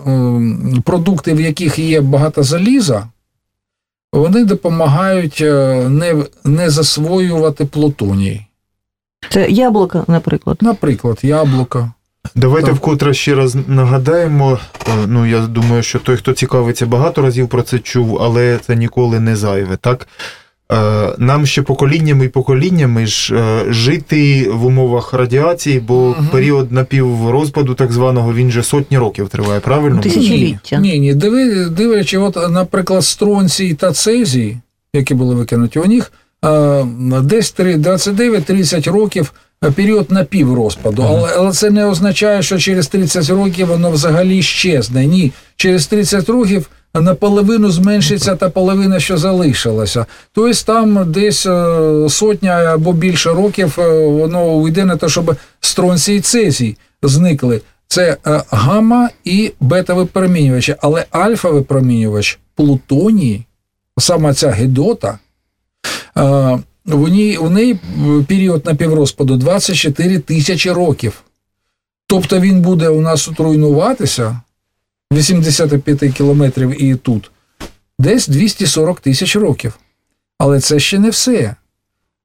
продукти, 0.85 1.33
в 1.33 1.41
яких 1.41 1.79
є 1.79 2.01
багато 2.01 2.43
заліза, 2.43 3.07
вони 4.13 4.45
допомагають 4.45 5.37
е, 5.41 5.83
не, 5.89 6.15
не 6.43 6.69
засвоювати 6.69 7.65
плутоній. 7.65 8.45
Це 9.29 9.49
яблука, 9.49 10.03
наприклад. 10.07 10.57
Наприклад, 10.61 11.19
яблука. 11.23 11.91
Давайте 12.35 12.67
Так. 12.67 12.75
вкотре 12.75 13.13
ще 13.13 13.35
раз 13.35 13.55
нагадаємо. 13.67 14.59
Е, 14.87 14.91
Ну, 15.07 15.25
я 15.25 15.39
думаю, 15.47 15.83
що 15.83 15.99
той, 15.99 16.17
хто 16.17 16.33
цікавиться, 16.33 16.85
багато 16.85 17.21
разів 17.21 17.47
про 17.49 17.61
це 17.61 17.79
чув, 17.79 18.17
але 18.21 18.59
це 18.65 18.75
ніколи 18.75 19.19
не 19.19 19.35
зайве. 19.35 19.77
Так? 19.77 20.07
Е, 20.71 21.09
Нам 21.17 21.45
ще 21.45 21.61
поколіннями 21.61 22.25
і 22.25 22.29
поколіннями 22.29 23.05
ж 23.05 23.35
е, 23.35 23.65
жити 23.73 24.49
в 24.51 24.65
умовах 24.65 25.13
радіації, 25.13 25.79
бо 25.79 26.09
Мгм. 26.09 26.27
період 26.31 26.71
напіврозпаду, 26.71 27.73
так 27.73 27.91
званого, 27.91 28.33
він 28.33 28.51
же 28.51 28.63
сотні 28.63 28.97
років 28.97 29.29
триває, 29.29 29.59
правильно? 29.59 29.95
Ну, 29.95 30.01
Тисячоліття. 30.01 30.77
Ні, 30.79 30.99
ні, 30.99 31.13
диви, 31.13 31.65
дивлячи, 31.65 32.17
от, 32.17 32.37
наприклад, 32.51 33.03
стронцій 33.05 33.73
та 33.73 33.91
цезій, 33.91 34.57
які 34.93 35.13
були 35.13 35.35
викинуті, 35.35 35.79
у 35.79 35.85
них 35.85 36.11
е, 36.45 36.85
десь 37.21 37.51
три- 37.51 37.77
29-30 37.77 38.91
років 38.91 39.33
період 39.75 40.11
напіврозпаду. 40.11 41.05
Але, 41.07 41.33
але 41.37 41.51
це 41.51 41.69
не 41.69 41.85
означає, 41.85 42.41
що 42.43 42.57
через 42.59 42.87
30 42.87 43.29
років 43.29 43.67
воно 43.67 43.91
взагалі 43.91 44.41
щезне. 44.41 45.05
Ні, 45.05 45.31
через 45.55 45.87
30 45.87 46.29
років 46.29 46.69
наполовину 47.01 47.71
зменшиться 47.71 48.35
та 48.35 48.49
половина, 48.49 48.99
що 48.99 49.17
залишилася. 49.17 50.05
Тобто 50.33 50.63
там 50.65 51.11
десь 51.11 51.45
е, 51.45 52.09
сотня 52.09 52.51
або 52.51 52.93
більше 52.93 53.29
років 53.29 53.75
е, 53.79 54.07
воно 54.07 54.45
уйде 54.45 54.85
на 54.85 54.97
те, 54.97 55.09
щоб 55.09 55.35
стронцій 55.61 56.13
і 56.13 56.21
цезій 56.21 56.77
зникли. 57.03 57.61
Це 57.87 58.17
е, 58.27 58.43
гамма 58.51 59.09
і 59.23 59.51
бета 59.59 59.93
випромінювачі, 59.93 60.75
але 60.81 61.05
альфа 61.11 61.49
випромінювач 61.49 62.39
плутоній, 62.55 63.45
саме 63.97 64.33
ця 64.33 64.51
гідота, 64.51 65.19
е, 66.17 66.59
в 66.85 67.49
неї 67.49 67.79
період 68.27 68.65
напіврозпаду 68.65 69.37
24 69.37 70.19
тисячі 70.19 70.71
років. 70.71 71.23
Тобто 72.07 72.39
він 72.39 72.61
буде 72.61 72.89
у 72.89 73.01
нас 73.01 73.25
тут 73.25 73.39
руйнуватися 73.39 74.41
85 75.13 76.13
кілометрів 76.13 76.83
і 76.83 76.95
тут, 76.95 77.31
десь 77.99 78.27
240 78.27 78.99
тисяч 78.99 79.35
років. 79.35 79.73
Але 80.37 80.59
це 80.59 80.79
ще 80.79 80.99
не 80.99 81.09
все. 81.09 81.55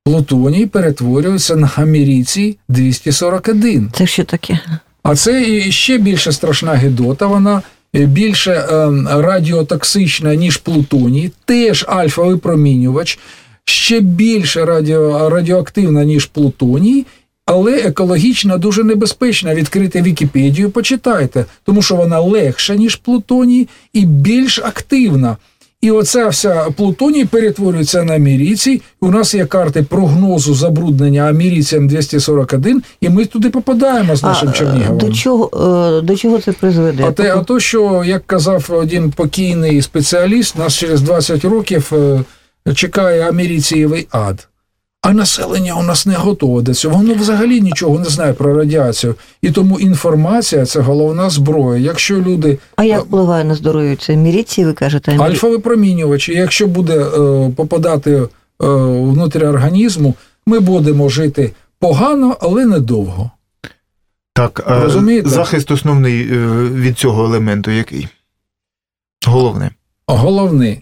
Плутоній 0.05 0.67
перетворюється 0.67 1.57
на 1.57 1.71
америцій 1.77 2.59
241. 2.69 3.91
Це 3.95 4.07
що 4.07 4.25
таке? 4.25 4.61
А 5.03 5.17
це 5.17 5.61
ще 5.71 5.99
більше 5.99 6.33
страшна 6.33 6.73
гидота, 6.73 7.27
вона 7.27 7.63
е, 7.95 8.07
більше 8.07 8.53
е, 8.53 8.91
радіотоксична, 9.07 10.35
ніж 10.35 10.57
плутоній, 10.57 11.31
теж 11.45 11.85
альфа-випромінювач, 11.89 13.19
ще 13.65 14.01
більше 14.01 14.65
радіо, 14.65 15.31
радіоактивна, 15.31 16.05
ніж 16.05 16.27
плутоній, 16.27 17.07
але 17.49 17.73
екологічно 17.73 18.59
дуже 18.59 18.85
небезпечна. 18.85 19.55
Відкрийте 19.55 20.03
Вікіпедію, 20.03 20.71
почитайте, 20.71 21.45
тому 21.65 21.83
що 21.83 21.97
вона 21.97 22.21
легша, 22.21 22.75
ніж 22.75 22.97
плутоній, 22.97 23.69
і 23.93 24.05
більш 24.05 24.59
активна. 24.59 25.37
І 25.81 25.91
оця 25.91 26.29
вся 26.29 26.67
плутоній 26.77 27.25
перетворюється 27.25 28.03
на 28.03 28.15
амірійці. 28.15 28.83
У 29.01 29.11
нас 29.11 29.35
є 29.35 29.47
карти 29.47 29.83
прогнозу 29.83 30.55
забруднення 30.55 31.23
амірійцем 31.23 31.89
241, 31.89 32.83
і 33.01 33.09
ми 33.09 33.25
туди 33.25 33.51
попадаємо 33.51 34.17
з 34.17 34.23
нашим 34.23 34.49
А, 34.49 34.53
Черніговом. 34.53 34.99
До 34.99 35.13
чого, 35.13 35.51
е, 35.99 36.01
до 36.01 36.17
чого 36.17 36.39
це 36.39 36.53
призведе? 36.53 37.05
А 37.07 37.13
те, 37.13 37.37
а 37.37 37.39
то, 37.39 37.61
що, 37.61 38.05
як 38.07 38.27
казав 38.27 38.69
один 38.71 39.11
покійний 39.11 39.83
спеціаліст, 39.83 40.59
нас 40.59 40.75
через 40.75 41.03
20 41.03 41.45
років 41.45 41.93
е, 41.93 42.75
чекає 42.75 43.29
аміріцієвий 43.29 44.07
ад. 44.11 44.49
А 45.03 45.13
населення 45.13 45.75
у 45.75 45.83
нас 45.83 46.07
не 46.07 46.15
готове 46.15 46.63
до 46.63 46.75
цього. 46.75 46.97
Воно 46.97 47.15
взагалі 47.15 47.61
нічого 47.61 47.99
не 47.99 48.05
знає 48.05 48.33
про 48.33 48.55
радіацію. 48.55 49.15
І 49.43 49.51
тому 49.51 49.81
інформація 49.81 50.67
це 50.67 50.81
головна 50.81 51.31
зброя. 51.31 51.81
Якщо 51.81 52.17
люди 52.21 52.59
А 52.77 52.85
як 52.85 53.05
впливає 53.05 53.45
на 53.45 53.55
здоров'я 53.55 53.97
це 53.97 54.17
міріці, 54.17 54.65
ви 54.65 54.73
кажете? 54.73 55.13
амі- 55.13 55.23
альфа-випромінювачі, 55.23 56.33
якщо 56.33 56.67
буде 56.67 56.99
е, 56.99 57.51
попадати 57.57 58.13
е, 58.13 58.27
внутрі 59.03 59.45
організму, 59.47 60.15
ми 60.47 60.61
будемо 60.61 61.09
жити 61.09 61.53
погано, 61.79 62.37
але 62.41 62.65
недовго. 62.67 63.31
Так, 64.35 64.63
а 64.67 64.81
Розумієте? 64.81 65.29
захист 65.29 65.71
основний 65.71 66.21
е, 66.23 66.47
від 66.75 66.99
цього 66.99 67.25
елементу 67.25 67.71
який? 67.71 68.09
Головне. 69.27 69.71
Головне 70.11 70.77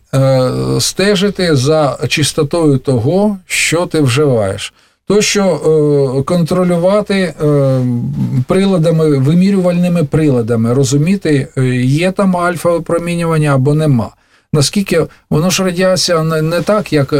стежити 0.80 1.56
за 1.56 1.98
чистотою 2.08 2.78
того, 2.78 3.38
що 3.46 3.86
ти 3.86 4.00
вживаєш. 4.00 4.72
То, 5.08 5.22
що 5.22 5.42
е, 5.44 6.22
контролювати 6.22 7.14
е, 7.14 7.34
приладами, 8.46 9.18
вимірювальними 9.18 10.04
приладами, 10.04 10.74
розуміти, 10.74 11.48
е, 11.58 11.64
є 11.76 12.12
там 12.12 12.36
альфа-випромінювання 12.36 13.54
або 13.54 13.74
нема. 13.74 14.10
Наскільки 14.52 15.06
воно 15.30 15.50
ж 15.50 15.64
радіація 15.64 16.22
не, 16.22 16.60
так, 16.60 16.92
як 16.92 17.14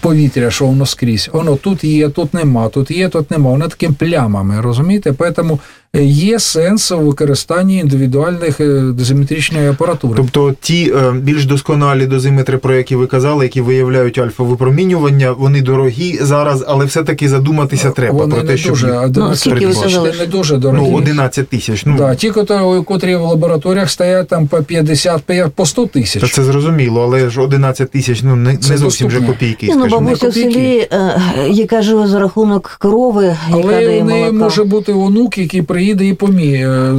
повітря, 0.00 0.50
що 0.50 0.66
воно 0.66 0.86
скрізь. 0.86 1.30
Воно 1.32 1.56
тут 1.56 1.84
є, 1.84 2.08
тут 2.08 2.34
нема, 2.34 2.68
тут 2.68 2.90
є, 2.90 3.08
тут 3.08 3.30
нема. 3.30 3.50
Воно 3.50 3.68
таким 3.68 3.94
плямами, 3.94 4.60
розумієте? 4.60 5.12
Тому 5.36 5.60
є 6.02 6.38
сенс 6.40 6.92
у 6.92 6.98
використанні 6.98 7.78
індивідуальних 7.78 8.60
е, 8.60 8.80
дозиметричної 8.80 9.68
апаратури. 9.68 10.14
Тобто 10.16 10.54
ті 10.60 10.92
е, 10.96 11.12
більш 11.12 11.46
досконалі 11.46 12.06
дозиметри, 12.06 12.58
про 12.58 12.74
які 12.74 12.96
ви 12.96 13.06
казали, 13.06 13.44
які 13.44 13.60
виявляють 13.60 14.18
альфа-випромінювання, 14.18 15.34
вони 15.38 15.62
дорогі 15.62 16.18
зараз, 16.22 16.64
але 16.68 16.84
все-таки 16.84 17.28
задуматися 17.28 17.90
треба 17.90 18.18
Вони 18.18 18.34
про 18.34 18.42
те, 18.42 18.52
не 18.52 18.56
щоб 18.56 18.72
дуже, 18.72 18.92
а 18.92 19.10
Ну, 19.16 19.36
скільки 19.36 19.66
ви 19.66 20.12
не 20.18 20.26
дуже 20.26 20.56
дорогі. 20.56 20.90
ну, 20.90 20.96
11 20.96 21.48
тисяч. 21.48 21.86
Ну, 21.86 21.96
Да, 21.98 22.14
ті, 22.14 22.30
котрі, 22.30 22.56
котрі 22.84 23.16
в 23.16 23.22
лабораторіях 23.22 23.90
стоять 23.90 24.28
там 24.28 24.46
по 24.46 24.62
50, 24.62 25.22
по 25.54 25.66
100 25.66 25.86
Та 25.86 25.92
тисяч. 25.92 26.32
це 26.32 26.44
зрозуміло, 26.44 27.02
але 27.02 27.30
ж 27.30 27.40
11 27.40 27.90
тисяч, 27.90 28.22
ну 28.22 28.36
не, 28.36 28.56
Це 28.56 28.72
не 28.72 28.78
зовсім 28.78 29.08
вже 29.08 29.20
копійки, 29.20 29.72
ну, 29.76 29.86
бабуся 29.88 30.28
в 30.28 30.34
селі, 30.34 30.88
е, 30.92 31.20
яка 31.50 31.82
живе 31.82 32.06
за 32.06 32.18
рахунок 32.18 32.76
корови, 32.78 33.24
яка 33.24 33.38
Але 33.52 33.72
дає 33.72 34.02
в 34.02 34.04
неї 34.04 34.32
може 34.32 34.64
бути 34.64 34.92
онук, 34.92 35.38
який 35.38 35.62
приїде 35.62 35.83
і 35.86 36.14
помі, 36.14 36.54
е, 36.54 36.92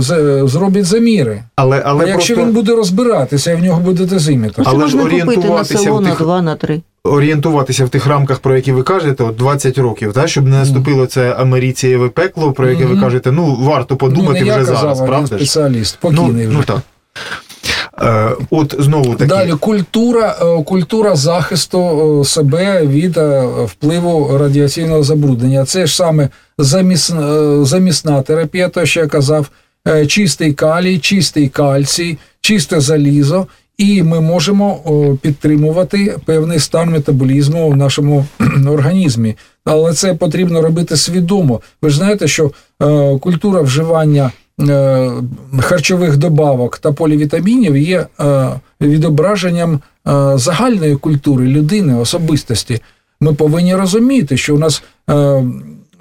зробить 0.46 0.86
заміри. 0.86 1.44
Але, 1.56 1.84
А 1.86 1.94
якщо 2.08 2.34
просто 2.36 2.36
він 2.36 2.54
буде 2.54 2.76
розбиратися, 2.76 3.52
і 3.52 3.56
в 3.56 3.64
нього 3.64 3.82
буде 3.82 4.06
дозиметр. 4.06 4.54
Ну, 4.58 4.64
але 4.68 4.88
ж 4.88 4.98
орієнтуватися 4.98 5.74
на 5.74 5.80
село 5.80 5.98
в 5.98 6.02
на 6.02 6.10
тих- 6.10 6.20
2, 6.20 6.42
на 6.42 6.56
3. 6.56 6.82
орієнтуватися 7.04 7.86
в 7.86 7.90
тих 7.90 8.08
рамках, 8.08 8.40
про 8.40 8.56
які 8.56 8.72
ви 8.72 8.84
кажете, 8.84 9.24
от 9.24 9.36
20 9.36 9.78
років, 9.78 10.14
та, 10.14 10.28
щоб 10.28 10.48
не 10.48 10.58
наступило 10.58 11.06
це 11.06 11.32
америцієве 11.32 12.10
пекло, 12.10 12.52
про 12.52 12.70
яке 12.70 12.86
ви 12.86 13.00
кажете, 13.02 13.32
ну 13.32 13.58
варто 13.62 13.88
ну, 13.94 13.98
подумати 13.98 14.40
вже 14.40 14.48
я 14.48 14.56
казав, 14.56 14.78
зараз, 14.78 15.02
правда 15.02 15.28
Спеціаліст 15.38 15.98
Ну, 16.04 16.10
покійний 16.10 16.48
вже. 16.48 16.58
ну 16.58 16.64
так. 16.64 16.80
Е, 18.02 18.32
от 18.50 18.76
знову 18.80 19.16
таки. 19.16 19.26
Далі 19.26 19.52
культура, 19.52 20.36
е, 20.42 20.64
культура 20.64 21.16
захисту 21.16 22.22
е, 22.22 22.26
себе 22.26 22.88
від 22.88 23.18
впливу 23.66 24.38
радіаційного 24.38 25.04
забруднення. 25.04 25.66
Це 25.66 25.88
ж 25.88 25.96
саме 25.96 26.30
замісна, 26.58 27.66
замісна 27.66 28.22
терапія, 28.22 28.70
то 28.70 28.86
що 28.86 29.00
я 29.00 29.08
казав, 29.08 29.50
чистий 30.08 30.54
калій, 30.54 31.00
чистий 31.00 31.50
кальцій, 31.50 32.18
чисте 32.42 32.80
залізо. 32.80 33.48
І 33.78 34.04
ми 34.04 34.22
можемо 34.22 34.80
підтримувати 35.22 36.18
певний 36.26 36.60
стан 36.60 36.90
метаболізму 36.90 37.70
в 37.70 37.78
нашому 37.78 38.26
організмі. 38.70 39.36
Але 39.66 39.94
це 39.94 40.14
потрібно 40.14 40.62
робити 40.62 40.98
свідомо. 40.98 41.62
Ви 41.82 41.90
ж 41.90 41.98
знаєте, 41.98 42.28
що 42.28 42.52
культура 43.20 43.62
вживання 43.62 44.32
харчових 45.60 46.18
добавок 46.18 46.78
та 46.78 46.92
полівітамінів 46.92 47.78
є 47.78 48.08
е, 48.20 48.50
відображенням 48.82 49.74
е, 49.74 49.80
загальної 50.38 50.96
культури 50.96 51.48
людини, 51.48 51.96
особистості. 51.96 52.82
Ми 53.22 53.34
повинні 53.34 53.76
розуміти, 53.76 54.38
що 54.38 54.56
у 54.56 54.60
нас 54.60 54.84
е, 55.10 55.44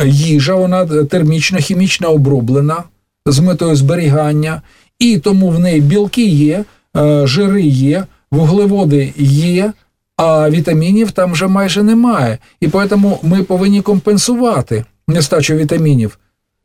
їжа, 0.05 0.55
вона 0.55 0.87
термічно, 0.87 1.59
хімічно 1.59 2.09
оброблена 2.09 2.83
з 3.27 3.39
метою 3.39 3.77
зберігання, 3.77 4.63
і 4.99 5.19
тому 5.19 5.49
в 5.51 5.59
неї 5.59 5.81
білки 5.81 6.25
є, 6.25 6.65
е, 6.97 7.27
жири 7.27 7.63
є, 7.63 8.05
вуглеводи 8.31 9.13
є, 9.19 9.73
а 10.17 10.51
вітамінів 10.51 11.11
там 11.11 11.33
вже 11.33 11.47
майже 11.47 11.83
немає. 11.83 12.39
І 12.61 12.69
тому 12.69 13.19
ми 13.23 13.43
повинні 13.43 13.81
компенсувати 13.81 14.85
нестачу 15.09 15.55
вітамінів. 15.55 16.19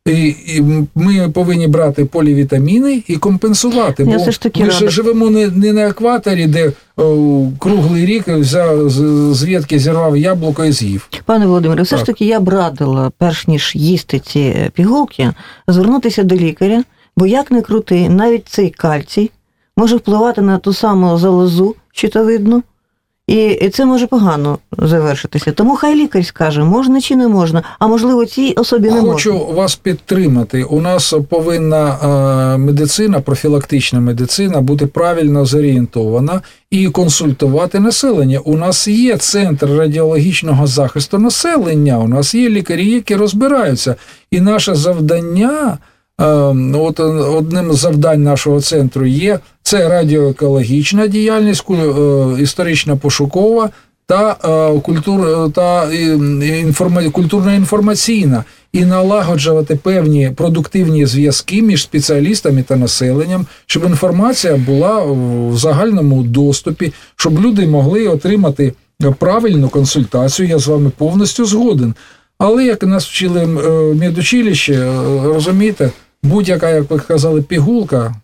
І, 0.06 0.34
і 0.46 0.62
ми 0.94 1.28
повинні 1.28 1.68
брати 1.68 2.04
полівітаміни 2.04 3.02
і 3.06 3.16
компенсувати. 3.16 4.02
Я 4.02 4.08
бо 4.08 4.16
все 4.16 4.30
ж 4.30 4.40
таки 4.40 4.64
ми 4.64 4.70
ж 4.70 4.88
живемо 4.88 5.30
не, 5.30 5.48
не 5.48 5.72
на 5.72 5.88
екваторі, 5.88 6.46
де 6.46 6.72
о, 6.96 7.46
круглий 7.58 8.06
рік 8.06 8.28
взяв 8.28 8.90
з, 8.90 8.94
з 9.34 9.64
зірвав 9.70 10.16
яблуко 10.16 10.64
і 10.64 10.72
з'їв. 10.72 11.08
Пане 11.24 11.46
Володимире, 11.46 11.82
все 11.82 11.96
ж 11.96 12.04
таки 12.04 12.24
я 12.24 12.40
б 12.40 12.48
радила, 12.48 13.10
перш 13.18 13.46
ніж 13.46 13.72
їсти 13.74 14.18
ці 14.18 14.40
е, 14.40 14.70
пігулки, 14.74 15.32
звернутися 15.68 16.22
до 16.22 16.34
лікаря, 16.34 16.84
бо 17.16 17.26
як 17.26 17.50
не 17.50 17.62
крути, 17.62 18.08
навіть 18.08 18.48
цей 18.48 18.70
кальцій 18.70 19.30
може 19.76 19.96
впливати 19.96 20.40
на 20.40 20.58
ту 20.58 20.72
саму 20.72 21.18
залозу 21.18 21.74
щитовидну, 21.92 22.62
і 23.30 23.68
це 23.68 23.84
може 23.84 24.06
погано 24.06 24.58
завершитися. 24.78 25.52
Тому 25.52 25.76
хай 25.76 25.94
лікар 25.94 26.26
скаже, 26.26 26.64
можна 26.64 27.00
чи 27.00 27.16
не 27.16 27.28
можна, 27.28 27.62
а 27.78 27.86
можливо, 27.86 28.26
цій 28.26 28.52
особі 28.56 28.90
не 28.90 29.00
Хочу 29.00 29.32
можна. 29.32 29.54
вас 29.54 29.76
підтримати. 29.76 30.64
У 30.64 30.80
нас 30.80 31.14
повинна 31.28 31.98
е, 32.54 32.58
медицина, 32.58 33.20
профілактична 33.20 34.00
медицина 34.00 34.60
бути 34.60 34.86
правильно 34.86 35.44
зорієнтована 35.46 36.40
і 36.70 36.86
консультувати 36.88 37.80
населення. 37.80 38.38
У 38.38 38.56
нас 38.56 38.88
є 38.88 39.16
центр 39.16 39.66
радіологічного 39.66 40.66
захисту 40.66 41.18
населення. 41.18 41.98
У 41.98 42.08
нас 42.08 42.34
є 42.34 42.48
лікарі, 42.48 42.90
які 42.90 43.16
розбираються. 43.16 43.96
І 44.30 44.40
наше 44.40 44.74
завдання. 44.74 45.78
Е, 46.20 46.24
От 46.74 47.00
одним 47.00 47.72
з 47.72 47.78
завдань 47.78 48.22
нашого 48.22 48.60
центру 48.60 49.06
є 49.06 49.38
це 49.62 49.88
радіоекологічна 49.88 51.06
діяльність, 51.06 51.64
е, 51.70 52.42
історична 52.42 52.96
пошукова 52.96 53.70
та 54.06 54.36
е, 54.44 54.80
культур 54.80 55.52
та 55.52 55.84
е, 55.84 57.10
культурно-інформаційна 57.12 58.44
і 58.72 58.84
налагоджувати 58.84 59.76
певні 59.76 60.32
продуктивні 60.36 61.06
зв'язки 61.06 61.62
між 61.62 61.82
спеціалістами 61.82 62.62
та 62.62 62.76
населенням, 62.76 63.46
щоб 63.66 63.84
інформація 63.84 64.56
була 64.56 65.04
в 65.04 65.56
загальному 65.56 66.22
доступі, 66.22 66.92
щоб 67.16 67.40
люди 67.40 67.66
могли 67.66 68.08
отримати 68.08 68.72
правильну 69.18 69.68
консультацію. 69.68 70.48
Я 70.48 70.58
з 70.58 70.66
вами 70.66 70.90
повністю 70.98 71.44
згоден. 71.44 71.94
Але 72.38 72.64
як 72.64 72.82
нас 72.82 73.06
вчили 73.06 73.40
е, 73.40 73.44
в 73.44 73.94
медучилищі, 73.96 74.72
е, 74.72 74.92
розумієте, 75.24 75.90
будь-яка, 76.22 76.70
як 76.70 76.90
ви 76.90 76.98
казали, 76.98 77.42
пігулка. 77.42 78.14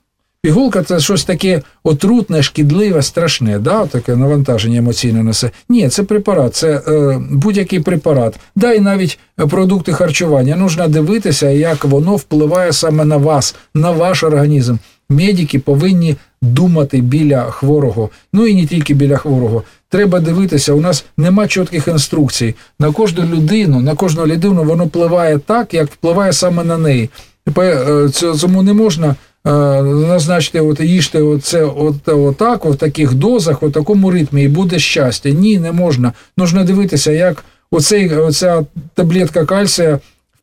Пігулка 0.47 0.83
це 0.83 1.01
щось 1.01 1.25
таке 1.25 1.63
отрутне, 1.85 2.43
шкідливе, 2.43 3.03
страшне, 3.03 3.59
да? 3.59 3.87
таке 3.87 4.17
навантаження 4.17 4.79
емоційне 4.79 5.23
несе. 5.23 5.51
Ні, 5.69 5.89
це 5.89 6.03
препарат, 6.03 6.55
це 6.55 6.83
е, 6.89 7.21
будь-який 7.31 7.81
препарат. 7.81 8.35
Да, 8.57 8.73
і 8.73 8.81
навіть 8.81 9.19
продукти 9.37 9.93
харчування. 9.93 10.57
Нужно 10.57 10.89
дивитися, 10.89 11.51
як 11.51 11.85
воно 11.85 12.17
впливає 12.17 12.73
саме 12.73 13.05
на 13.05 13.17
вас, 13.17 13.55
на 13.75 13.91
ваш 13.91 14.23
організм. 14.23 14.77
Медики 15.09 15.59
повинні 15.59 16.17
думати 16.43 17.01
біля 17.01 17.43
хворого. 17.43 18.11
Ну 18.33 18.47
і 18.47 18.55
не 18.55 18.67
тільки 18.67 18.95
біля 18.95 19.17
хворого. 19.17 19.63
Треба 19.89 20.21
дивитися, 20.21 20.73
у 20.73 20.81
нас 20.81 21.05
нема 21.17 21.49
чітких 21.49 21.89
інструкцій. 21.89 22.55
На 22.79 22.93
кожну 22.93 23.25
людину, 23.25 23.81
на 23.81 23.95
кожну 23.95 24.27
людину 24.27 24.65
воно 24.65 24.85
впливає 24.85 25.39
так, 25.39 25.75
як 25.75 25.91
впливає 25.91 26.33
саме 26.33 26.65
на 26.65 26.79
неї. 26.79 27.11
Е, 27.59 28.09
Цьому 28.13 28.63
не 28.63 28.73
можна 28.73 29.07
е, 29.09 29.51
назначити, 29.83 30.61
от 30.61 30.81
їжте 30.81 31.23
оце 31.23 31.65
от, 31.65 32.09
отак, 32.09 32.65
в 32.65 32.77
таких 32.77 33.15
дозах, 33.15 33.63
в 33.63 33.73
такому 33.73 34.11
ритмі, 34.11 34.45
і 34.45 34.49
буде 34.49 34.79
щастя. 34.79 35.31
Ні, 35.31 35.59
не 35.59 35.73
можна. 35.73 36.13
Нужно 36.37 36.65
дивитися, 36.65 37.13
як 37.13 37.45
оцей, 37.71 38.15
оця 38.15 38.65
таблетка 38.95 39.45
кальція 39.45 39.99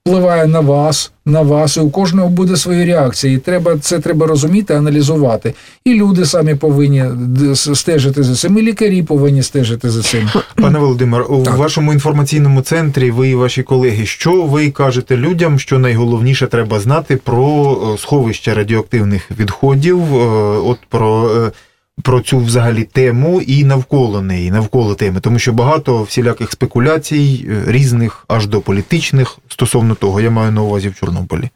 впливає 0.08 0.48
на 0.48 0.60
вас, 0.60 1.12
на 1.26 1.42
вас, 1.42 1.78
і 1.78 1.80
у 1.80 1.89
кожного 1.89 2.30
буде 2.30 2.56
свої 2.58 2.86
реакції. 2.86 3.36
І 3.36 3.38
треба, 3.38 3.78
це 3.78 4.00
треба 4.00 4.28
розуміти, 4.28 4.74
аналізувати. 4.74 5.54
І 5.86 5.94
люди 5.94 6.26
самі 6.26 6.56
повинні 6.56 7.06
стежити 7.74 8.24
за 8.24 8.36
цим, 8.36 8.58
і 8.58 8.62
лікарі 8.62 9.04
повинні 9.04 9.44
стежити 9.44 9.89
за 9.89 10.02
цим. 10.02 10.30
Пане 10.56 10.80
Володимир, 10.80 11.26
у 11.32 11.44
Так. 11.44 11.58
вашому 11.58 11.94
інформаційному 11.94 12.62
центрі 12.62 13.12
ви 13.12 13.30
і 13.30 13.36
ваші 13.36 13.63
колеги, 13.63 14.06
що 14.06 14.44
ви 14.44 14.72
кажете 14.72 15.18
людям, 15.18 15.60
що 15.60 15.80
найголовніше 15.80 16.48
треба 16.48 16.80
знати 16.80 17.16
про 17.24 17.78
е, 17.94 17.98
сховище 17.98 18.54
радіоактивних 18.54 19.32
відходів, 19.39 20.16
е, 20.16 20.18
от 20.58 20.78
про, 20.89 21.32
е, 21.36 21.52
про 22.01 22.21
цю 22.21 22.38
взагалі 22.38 22.84
тему 22.84 23.41
і 23.41 23.63
навколо 23.63 24.21
неї, 24.21 24.51
навколо 24.51 24.95
теми, 24.95 25.19
тому 25.19 25.39
що 25.39 25.53
багато 25.53 26.03
всіляких 26.03 26.51
спекуляцій, 26.51 27.45
е, 27.49 27.71
різних 27.71 28.25
аж 28.27 28.47
до 28.47 28.62
політичних 28.62 29.38
стосовно 29.47 29.95
того, 29.95 30.21
я 30.21 30.29
маю 30.29 30.51
на 30.51 30.62
увазі 30.62 30.89
в 30.89 30.95
Чорнобилі. 30.95 31.49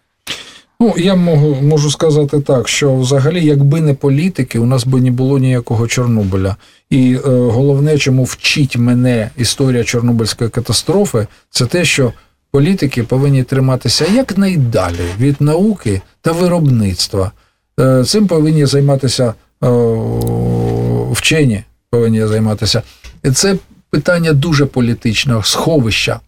Ну, 0.79 0.93
я 0.97 1.15
можу, 1.15 1.55
можу 1.61 1.91
сказати 1.91 2.39
так, 2.39 2.67
що 2.67 2.95
взагалі, 2.95 3.45
якби 3.45 3.81
не 3.81 3.93
політики, 3.93 4.59
у 4.59 4.65
нас 4.65 4.85
би 4.85 5.01
не 5.01 5.11
було 5.11 5.39
ніякого 5.39 5.87
Чорнобиля. 5.87 6.55
І 6.89 7.13
е, 7.13 7.19
головне, 7.29 7.97
чому 7.97 8.23
вчить 8.23 8.77
мене 8.77 9.29
історія 9.37 9.83
Чорнобильської 9.83 10.49
катастрофи, 10.49 11.27
це 11.49 11.65
те, 11.65 11.85
що 11.85 12.13
політики 12.51 13.03
повинні 13.03 13.43
триматися 13.43 14.05
якнайдалі 14.05 15.05
від 15.19 15.41
науки 15.41 16.01
та 16.21 16.31
виробництва. 16.31 17.31
Е, 17.79 18.03
цим 18.03 18.27
повинні 18.27 18.65
займатися 18.65 19.33
вчені, 21.11 21.63
повинні 21.89 22.25
займатися. 22.25 22.81
І 23.23 23.31
це 23.31 23.55
питання 23.89 24.33
дуже 24.33 24.65
політичного 24.65 25.43
сховища. 25.43 26.19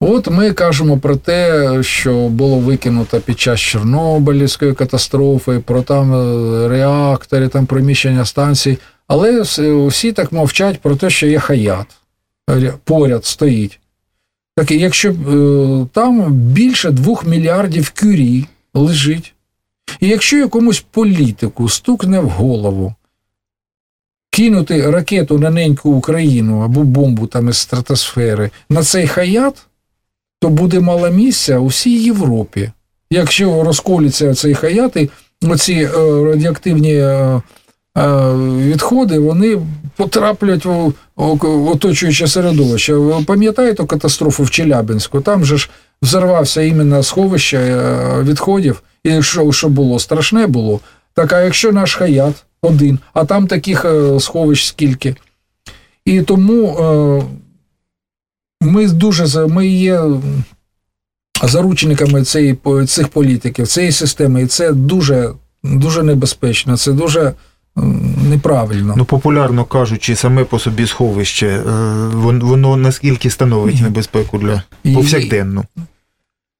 От 0.00 0.30
ми 0.30 0.52
кажемо 0.52 0.98
про 0.98 1.16
те, 1.16 1.78
що 1.82 2.28
було 2.28 2.58
викинуто 2.58 3.20
під 3.20 3.40
час 3.40 3.60
Чорнобилівської 3.60 4.74
катастрофи, 4.74 5.58
про 5.58 5.82
там 5.82 6.14
е, 6.14 6.68
реактори, 6.68 7.48
там 7.48 7.66
приміщення 7.66 8.24
станцій. 8.24 8.78
Але 9.08 9.42
всі 9.86 10.12
так 10.12 10.32
мовчать 10.32 10.80
про 10.80 10.96
те, 10.96 11.10
що 11.10 11.26
є 11.26 11.38
хаят 11.38 11.86
поряд 12.84 13.24
стоїть. 13.24 13.80
Так, 14.56 14.70
якщо 14.70 15.10
е, 15.10 15.86
там 15.92 16.32
більше 16.32 16.90
двох 16.90 17.26
мільярдів 17.26 17.92
кюрі 18.00 18.46
лежить, 18.74 19.34
і 20.00 20.08
якщо 20.08 20.36
якомусь 20.36 20.84
політику 20.90 21.68
стукне 21.68 22.20
в 22.20 22.28
голову, 22.28 22.94
кинути 24.30 24.90
ракету 24.90 25.38
на 25.38 25.50
неньку 25.50 25.90
Україну 25.90 26.60
або 26.60 26.82
бомбу 26.82 27.26
там 27.26 27.48
із 27.48 27.56
стратосфери 27.56 28.50
на 28.70 28.82
цей 28.82 29.06
хаят, 29.06 29.66
то 30.40 30.48
буде 30.48 30.80
мало 30.80 31.10
місця 31.10 31.58
у 31.58 31.66
всій 31.66 32.02
Європі. 32.02 32.70
Якщо 33.10 33.64
розколються 33.64 34.34
цей 34.34 34.54
хаят, 34.54 34.96
і 34.96 35.10
оці 35.42 35.72
е, 35.72 35.88
радіоактивні 36.24 36.94
е, 36.94 37.04
е, 37.04 37.42
відходи, 38.58 39.18
вони 39.18 39.58
потраплять 39.96 40.64
в 40.64 40.92
оточуюче 41.70 42.26
середовище. 42.26 42.94
Ви 42.94 43.24
пам'ятаєте 43.24 43.86
катастрофу 43.86 44.42
в 44.42 44.50
Челябинську? 44.50 45.20
Там 45.20 45.44
же 45.44 45.58
ж 45.58 45.70
взорвався 46.02 46.62
іменно 46.62 47.02
сховище 47.02 47.78
відходів, 48.22 48.82
і 49.04 49.22
що, 49.22 49.52
що 49.52 49.68
було? 49.68 49.98
Страшне 49.98 50.46
було. 50.46 50.80
Так, 51.14 51.32
а 51.32 51.40
якщо 51.40 51.72
наш 51.72 51.94
хаят 51.94 52.44
один, 52.62 52.98
а 53.12 53.24
там 53.24 53.46
таких 53.46 53.84
е, 53.84 54.20
сховищ 54.20 54.66
скільки? 54.66 55.16
І 56.04 56.22
тому 56.22 56.76
е, 56.78 57.22
ми 58.60 58.88
дуже 58.88 59.46
ми 59.46 59.66
є 59.66 60.00
заручниками 61.42 62.22
цієї, 62.24 62.58
цих 62.86 63.08
політиків, 63.08 63.68
цієї 63.68 63.92
системи, 63.92 64.42
і 64.42 64.46
це 64.46 64.72
дуже, 64.72 65.32
дуже 65.64 66.02
небезпечно, 66.02 66.76
це 66.76 66.92
дуже 66.92 67.32
неправильно. 68.28 68.94
Ну, 68.96 69.04
популярно 69.04 69.64
кажучи, 69.64 70.16
саме 70.16 70.44
по 70.44 70.58
собі 70.58 70.86
сховище, 70.86 71.46
е, 71.46 71.62
воно 72.14 72.76
наскільки 72.76 73.30
становить 73.30 73.80
небезпеку 73.80 74.38
для 74.38 74.62
І- 74.84 74.94
повсякденну. 74.94 75.64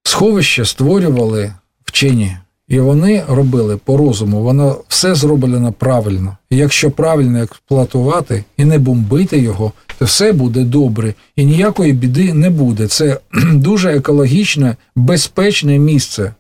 Сховище 0.05 0.65
створювали 0.65 1.53
вчені, 1.93 2.37
і 2.69 2.81
вони 2.81 3.25
робили 3.29 3.77
по 3.77 3.97
розуму. 3.97 4.43
Воно 4.43 4.81
все 4.89 5.15
зроблено 5.15 5.73
правильно. 5.73 6.37
І 6.51 6.57
якщо 6.57 6.91
правильно 6.91 7.43
експлуатувати 7.43 8.45
і 8.57 8.65
не 8.65 8.79
бомбити 8.79 9.39
його, 9.39 9.73
то 9.99 10.05
все 10.05 10.33
буде 10.33 10.65
добре 10.65 11.15
і 11.37 11.45
ніякої 11.45 11.93
біди 11.93 12.35
не 12.35 12.51
буде. 12.51 12.87
Це 12.87 13.21
дуже 13.53 13.97
екологічне, 13.97 14.77
безпечне 14.95 15.79
місце. 15.79 16.35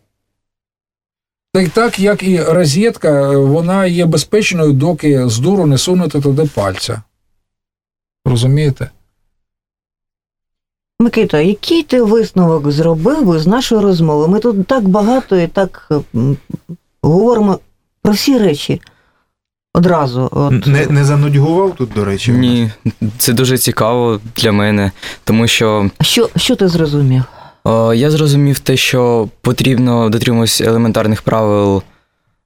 Так, 1.55 1.69
так 1.69 1.99
як 1.99 2.23
і 2.23 2.43
розетка, 2.43 3.39
вона 3.39 3.87
є 3.87 4.07
безпечною, 4.07 4.73
доки 4.73 5.29
з 5.29 5.39
дуру 5.39 5.67
не 5.67 5.79
сунути 5.79 6.21
туди 6.21 6.51
пальця. 6.55 7.03
Розумієте? 8.25 8.91
Микита, 11.03 11.41
який 11.41 11.83
ти 11.83 12.03
висновок 12.03 12.71
зробив 12.71 13.27
би 13.27 13.39
з 13.39 13.47
нашої 13.47 13.81
розмови? 13.81 14.29
Ми 14.29 14.39
тут 14.39 14.67
так 14.67 14.89
багато 14.89 15.37
і 15.37 15.47
так 15.47 15.89
говоримо 17.03 17.59
про 18.03 18.13
всі 18.13 18.39
речі 18.39 18.81
одразу. 19.75 20.29
От, 20.33 20.67
Не, 20.67 20.87
не 20.87 21.05
занудьгував 21.05 21.75
тут, 21.77 21.91
до 21.95 22.05
речі? 22.05 22.33
Ні, 22.33 22.71
це 23.19 23.33
дуже 23.33 23.59
цікаво 23.59 24.21
для 24.37 24.53
мене, 24.53 24.91
тому 25.25 25.47
що 25.47 25.91
Що, 26.01 26.29
що 26.37 26.57
ти 26.57 26.69
зрозумів? 26.69 27.23
Е, 27.67 27.97
Я 27.97 28.11
зрозумів 28.11 28.59
те, 28.59 28.77
що 28.77 29.29
потрібно 29.41 30.11
дотримуватися 30.11 30.65
елементарних 30.65 31.23
правил 31.23 31.83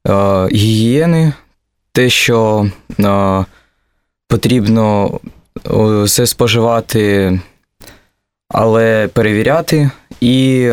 е, 0.09 0.13
гігієни, 0.53 1.33
те, 1.93 2.11
що 2.11 2.67
е, 3.01 3.45
потрібно 4.29 5.21
е, 5.71 6.03
все 6.03 6.27
споживати, 6.27 7.41
але 8.49 9.09
перевіряти. 9.09 9.91
І 10.21 10.71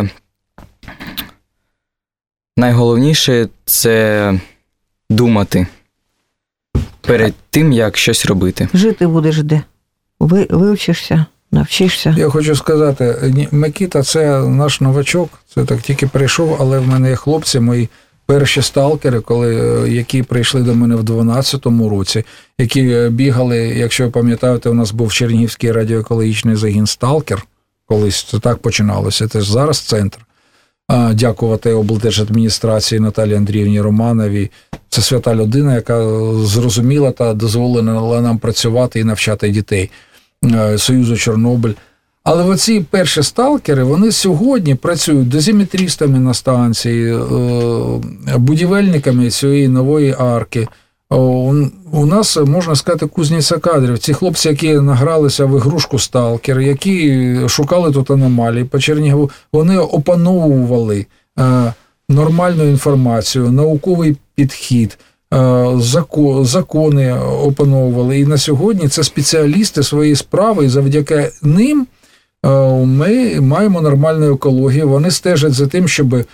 найголовніше 2.57 3.47
це 3.65 4.33
думати 5.09 5.67
перед 7.01 7.33
тим, 7.49 7.71
як 7.71 7.97
щось 7.97 8.25
робити. 8.25 8.67
Жити 8.73 9.07
будеш 9.07 9.43
де? 9.43 9.61
Ви, 10.19 10.47
вивчишся, 10.49 11.25
навчишся. 11.51 12.15
Я 12.17 12.29
хочу 12.29 12.55
сказати, 12.55 13.15
ні, 13.33 13.47
Микита 13.51 14.03
це 14.03 14.39
наш 14.39 14.81
новачок, 14.81 15.29
це 15.53 15.65
так 15.65 15.81
тільки 15.81 16.07
прийшов, 16.07 16.57
але 16.59 16.79
в 16.79 16.87
мене 16.87 17.09
є 17.09 17.15
хлопці, 17.15 17.59
мої 17.59 17.89
перші 18.25 18.61
сталкери, 18.61 19.19
коли, 19.19 19.83
е, 19.85 19.89
які 19.89 20.23
прийшли 20.23 20.61
до 20.61 20.75
мене 20.75 20.95
в 20.95 21.03
12-му 21.03 21.89
році, 21.89 22.23
які 22.57 22.89
е, 22.89 23.09
бігали, 23.09 23.57
якщо 23.57 24.03
ви 24.03 24.09
пам'ятаєте, 24.09 24.69
у 24.69 24.73
нас 24.73 24.91
був 24.91 25.13
Чернігівський 25.13 25.71
радіоекологічний 25.71 26.55
загін 26.55 26.87
Сталкер. 26.87 27.43
Колись 27.93 28.23
це 28.23 28.39
так 28.39 28.57
починалося. 28.57 29.27
Це 29.27 29.41
ж 29.41 29.51
зараз 29.51 29.79
центр. 29.79 30.17
Дякувати 31.13 31.73
облдержадміністрації 31.73 32.99
Наталії 32.99 33.35
Андріївні 33.35 33.81
Романовій. 33.81 34.51
Це 34.89 35.01
свята 35.01 35.35
людина, 35.35 35.75
яка 35.75 36.05
зрозуміла 36.43 37.11
та 37.11 37.33
дозволила 37.33 38.21
нам 38.21 38.37
працювати 38.37 38.99
і 38.99 39.03
навчати 39.03 39.49
дітей. 39.49 39.91
Союзу 40.77 41.17
Чорнобиль. 41.17 41.73
Але 42.23 42.43
оці 42.43 42.85
перші 42.89 43.23
сталкери 43.23 43.83
вони 43.83 44.11
сьогодні 44.11 44.75
працюють 44.75 45.29
дозиметрістами 45.29 46.19
на 46.19 46.33
станції, 46.33 47.15
е, 47.15 48.37
будівельниками 48.37 49.29
цієї 49.29 49.67
нової 49.67 50.15
арки. 50.19 50.67
О, 51.13 51.53
у- 51.91 52.05
нас 52.05 52.37
можна 52.37 52.75
сказати 52.75 53.05
кузниця 53.07 53.57
кадрів. 53.57 53.99
Ці 53.99 54.13
хлопці, 54.13 54.49
які 54.49 54.73
награлися 54.73 55.45
в 55.45 55.57
ігрушку 55.57 55.99
сталкер, 55.99 56.59
які 56.59 57.35
шукали 57.47 57.91
тут 57.91 58.11
аномалії 58.11 58.63
по 58.65 58.79
Чернігову, 58.79 59.29
вони 59.53 59.77
опановували 59.77 61.05
е, 61.39 61.73
нормальну 62.09 62.63
інформацію, 62.69 63.51
науковий 63.51 64.17
підхід, 64.35 64.97
е, 65.33 65.37
зако- 65.77 66.43
закони 66.45 67.13
опановували. 67.43 68.19
І 68.19 68.25
на 68.25 68.37
сьогодні 68.37 68.87
це 68.87 69.03
спеціалісти 69.03 69.83
своєї 69.83 70.15
справи, 70.15 70.65
і 70.65 70.69
завдяки 70.69 71.31
ним 71.41 71.87
е, 72.45 72.49
ми 72.85 73.41
маємо 73.41 73.81
нормальну 73.81 74.33
екологію. 74.33 74.89
Вони 74.89 75.11
стежать 75.11 75.53
за 75.53 75.67
тим, 75.67 75.87
щоб 75.87 76.15
е, 76.15 76.25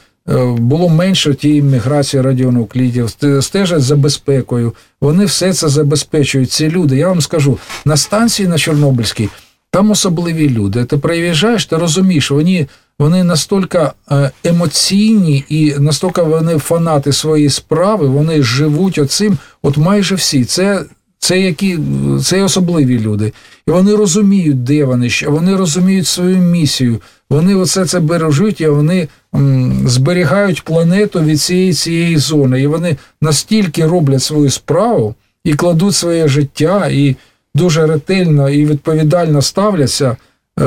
було 0.58 0.90
менше 0.90 1.34
тієї 1.34 1.62
міграції 1.62 2.22
радіонуклідів, 2.22 3.06
сте- 3.06 3.42
стежать 3.42 3.82
за 3.82 3.96
безпекою. 3.96 4.74
Вони 5.02 5.26
все 5.26 5.54
це 5.54 5.70
забезпечують. 5.70 6.52
Ці 6.52 6.70
люди. 6.70 6.98
Я 6.98 7.08
вам 7.08 7.22
скажу, 7.22 7.58
на 7.86 7.98
станції 7.98 8.48
на 8.48 8.58
Чорнобильській 8.58 9.30
там 9.72 9.92
особливі 9.92 10.50
люди. 10.50 10.86
Ти 10.86 10.98
приїжджаєш, 10.98 11.66
ти 11.66 11.78
розумієш, 11.78 12.32
вони, 12.32 12.68
вони 13.00 13.24
настільки 13.24 13.80
е, 14.12 14.32
емоційні 14.44 15.44
і 15.50 15.74
настільки 15.80 16.22
вони 16.22 16.58
фанати 16.58 17.14
своєї 17.14 17.50
справи, 17.50 18.08
вони 18.08 18.44
живуть 18.44 18.98
оцим, 18.98 19.38
от 19.62 19.78
майже 19.78 20.16
всі. 20.16 20.46
Це, 20.46 20.84
це, 21.20 21.40
які, 21.40 21.80
це 22.24 22.44
особливі 22.44 23.00
люди. 23.00 23.34
І 23.68 23.72
вони 23.72 23.96
розуміють, 23.96 24.64
де 24.64 24.86
вони, 24.86 25.10
ще, 25.10 25.28
вони 25.28 25.56
розуміють 25.56 26.08
свою 26.08 26.38
місію. 26.38 27.00
Вони 27.30 27.56
оце 27.56 27.86
це 27.86 28.00
бережуть, 28.00 28.62
і 28.62 28.68
вони 28.68 29.08
м, 29.36 29.84
зберігають 29.88 30.64
планету 30.64 31.20
від 31.20 31.42
цієї 31.42 31.74
цієї 31.74 32.18
зони. 32.18 32.62
І 32.62 32.68
вони 32.68 32.96
настільки 33.22 33.86
роблять 33.88 34.24
свою 34.24 34.50
справу 34.50 35.16
і 35.44 35.54
кладуть 35.54 35.96
своє 35.96 36.28
життя, 36.28 36.88
і 36.88 37.16
дуже 37.56 37.88
ретельно 37.88 38.50
і 38.50 38.66
відповідально 38.66 39.42
ставляться. 39.42 40.18
Е, 40.60 40.64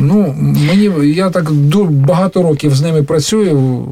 Ну, 0.00 0.34
мені 0.38 1.12
я 1.14 1.30
так 1.30 1.52
багато 1.90 2.42
років 2.42 2.74
з 2.74 2.82
ними 2.82 3.02
працюю. 3.02 3.84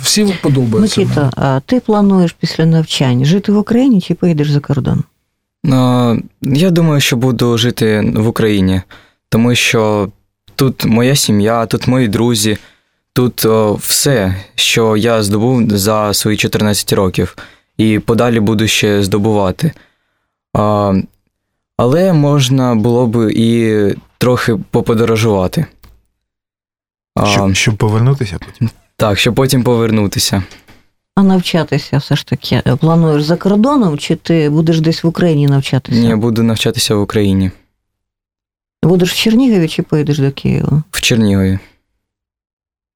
Всі 0.00 0.34
подобаються. 0.42 1.00
мені. 1.00 1.10
Микита, 1.10 1.30
а 1.36 1.60
ти 1.66 1.80
плануєш 1.80 2.32
після 2.40 2.66
навчань 2.66 3.24
жити 3.24 3.52
в 3.52 3.56
Україні 3.58 4.00
чи 4.00 4.14
поїдеш 4.14 4.50
за 4.50 4.60
кордон? 4.60 5.02
Е, 5.66 6.22
Я 6.42 6.70
думаю, 6.70 7.00
що 7.00 7.16
буду 7.16 7.58
жити 7.58 8.12
в 8.16 8.28
Україні, 8.28 8.80
тому 9.28 9.54
що 9.54 10.08
тут 10.62 10.84
моя 10.84 11.16
сім'я, 11.16 11.66
тут 11.66 11.88
мої 11.88 12.08
друзі, 12.08 12.58
тут 13.12 13.44
о, 13.44 13.74
все, 13.74 14.34
що 14.54 14.96
я 14.96 15.22
здобув 15.22 15.70
за 15.70 16.14
свої 16.14 16.36
14 16.36 16.92
років, 16.92 17.36
і 17.76 17.98
подалі 17.98 18.40
буду 18.40 18.66
ще 18.68 19.02
здобувати. 19.02 19.72
А, 20.54 20.94
Але 21.76 22.12
можна 22.12 22.74
було 22.74 23.06
б 23.06 23.32
і 23.32 23.84
трохи 24.18 24.56
поподорожувати. 24.70 25.66
А, 27.14 27.26
Щоб, 27.26 27.54
щоб 27.54 27.76
повернутися 27.76 28.38
потім. 28.46 28.70
Так, 28.96 29.18
щоб 29.18 29.34
потім 29.34 29.62
повернутися. 29.62 30.42
А 31.14 31.22
навчатися 31.22 31.98
все 31.98 32.16
ж 32.16 32.26
таки 32.26 32.62
плануєш 32.80 33.22
за 33.22 33.36
кордоном, 33.36 33.98
чи 33.98 34.16
ти 34.16 34.50
будеш 34.50 34.80
десь 34.80 35.04
в 35.04 35.06
Україні 35.06 35.46
навчатися? 35.46 36.00
Ні, 36.00 36.08
я 36.08 36.16
буду 36.16 36.42
навчатися 36.42 36.94
в 36.94 37.00
Україні, 37.00 37.50
Будеш 38.82 39.12
в 39.12 39.16
Чернігові 39.16 39.68
чи 39.68 39.82
поїдеш 39.82 40.18
до 40.18 40.30
Києва? 40.30 40.82
в 40.90 41.00
Чернігові. 41.00 41.58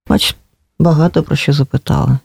Бач, 0.08 0.36
багато 0.78 1.22
про 1.22 1.36
що 1.36 1.52
запитали. 1.52 2.18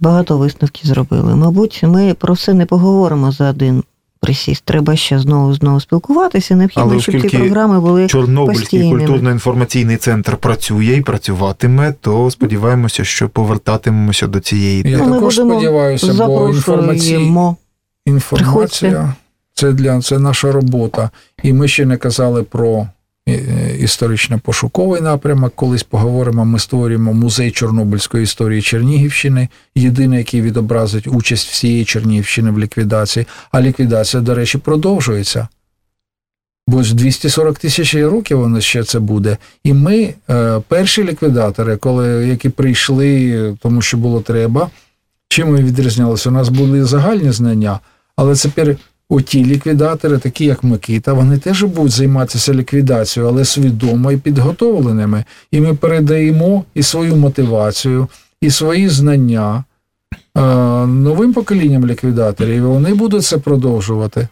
Багато 0.00 0.38
висновків 0.38 0.86
зробили. 0.86 1.36
Мабуть, 1.36 1.80
ми 1.82 2.14
про 2.14 2.34
все 2.34 2.54
не 2.54 2.66
поговоримо 2.66 3.32
за 3.32 3.50
один 3.50 3.84
присіст. 4.20 4.64
Треба 4.64 4.96
ще 4.96 5.18
знову 5.18 5.54
знову 5.54 5.80
спілкуватися. 5.80 6.56
Необхідно, 6.56 6.82
Але 6.82 7.00
щоб 7.00 7.20
ці 7.20 7.28
програми 7.28 7.80
були 7.80 8.06
Чорнобильський 8.06 8.90
культурно-інформаційний 8.90 9.96
центр 9.96 10.36
працює 10.36 10.96
і 10.96 11.00
працюватиме, 11.00 11.94
то 12.00 12.30
сподіваємося, 12.30 13.04
що 13.04 13.28
повертатимемося 13.28 14.26
до 14.26 14.40
цієї 14.40 14.82
Я 14.90 14.98
Ну, 14.98 15.04
ми 15.04 15.14
також 15.14 15.38
будемо 15.38 15.54
сподіваюся, 15.54 16.26
бо 16.26 16.48
інформаційні 16.48 16.98
запрошуємо. 16.98 17.56
Інформація 18.06 19.14
це 19.54 19.72
для 19.72 20.00
це 20.00 20.18
наша 20.18 20.52
робота. 20.52 21.10
І 21.42 21.52
ми 21.52 21.68
ще 21.68 21.86
не 21.86 21.96
казали 21.96 22.42
про 22.42 22.88
е, 23.26 23.32
е, 23.32 23.76
історично-пошуковий 23.80 25.00
напрямок. 25.00 25.52
Колись 25.54 25.82
поговоримо. 25.82 26.44
Ми 26.44 26.58
створюємо 26.58 27.14
музей 27.14 27.50
Чорнобильської 27.50 28.24
історії 28.24 28.62
Чернігівщини, 28.62 29.48
єдиний, 29.74 30.18
який 30.18 30.42
відобразить 30.42 31.06
участь 31.06 31.48
всієї 31.48 31.84
Чернігівщини 31.84 32.50
в 32.50 32.58
ліквідації. 32.58 33.26
А 33.52 33.60
ліквідація, 33.60 34.22
до 34.22 34.34
речі, 34.34 34.58
продовжується. 34.58 35.48
Бо 36.66 36.82
з 36.82 36.92
240 36.92 37.58
тисяч 37.58 37.94
років 37.94 38.38
воно 38.38 38.60
ще 38.60 38.84
це 38.84 38.98
буде. 38.98 39.36
І 39.64 39.72
ми, 39.72 40.14
е, 40.30 40.60
перші 40.68 41.04
ліквідатори, 41.04 41.76
коли, 41.76 42.28
які 42.28 42.48
прийшли, 42.48 43.56
тому 43.62 43.82
що 43.82 43.96
було 43.96 44.20
треба, 44.20 44.70
чим 45.28 45.52
ми 45.52 45.62
відрізнялися? 45.62 46.28
У 46.28 46.32
нас 46.32 46.48
були 46.48 46.84
загальні 46.84 47.32
знання, 47.32 47.80
але 48.16 48.34
тепер 48.34 48.76
оті 49.10 49.44
ліквідатори, 49.44 50.18
такі 50.18 50.44
як 50.44 50.64
Микита, 50.64 51.12
вони 51.12 51.38
теж 51.38 51.62
будуть 51.62 51.92
займатися 51.92 52.54
ліквідацією, 52.54 53.32
але 53.32 53.44
свідомо 53.44 54.12
і 54.12 54.16
підготовленими. 54.16 55.24
І 55.50 55.60
ми 55.60 55.74
передаємо 55.74 56.64
і 56.74 56.82
свою 56.82 57.16
мотивацію, 57.16 58.08
і 58.40 58.50
свої 58.50 58.88
знання 58.88 59.64
е, 60.36 60.40
новим 60.86 61.32
поколінням 61.32 61.86
ліквідаторів, 61.86 62.54
і 62.54 62.60
вони 62.60 62.94
будуть 62.94 63.24
це 63.24 63.38
продовжувати. 63.38 64.28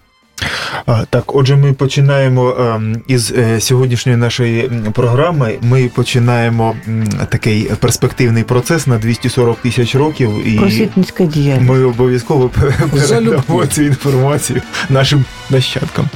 Так, 1.10 1.34
отже, 1.34 1.56
ми 1.56 1.72
починаємо 1.72 2.56
ем, 2.60 2.96
із 3.06 3.32
е, 3.32 3.60
сьогоднішньої 3.60 4.18
нашої 4.18 4.70
програми. 4.92 5.58
Ми 5.62 5.90
починаємо 5.94 6.74
такий 7.28 7.64
перспективний 7.80 8.44
процес 8.44 8.86
на 8.86 8.98
240 8.98 9.58
тисяч 9.58 9.94
років, 9.94 10.30
і 10.46 10.58
Просвітницька 10.58 11.24
діяльність. 11.24 11.70
ми 11.70 11.84
обов'язково 11.84 12.50
передамо 12.92 13.66
цю 13.66 13.82
інформацію 13.82 14.62
нашим 14.88 15.24
нащадкам. 15.50 16.08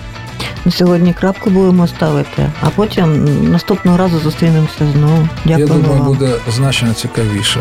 На 0.65 0.73
сьогодні 0.73 1.15
крапку 1.21 1.51
будемо 1.51 1.89
ставити, 1.89 2.51
а 2.61 2.71
потім 2.71 3.29
наступного 3.53 3.97
разу 3.99 4.19
зустрінемося 4.19 4.87
знову. 4.93 5.29
Дякую 5.45 5.67
Я 5.69 5.75
думаю, 5.75 5.93
вам. 5.93 6.07
буде 6.07 6.35
значно 6.51 6.93
цікавіше. 6.95 7.61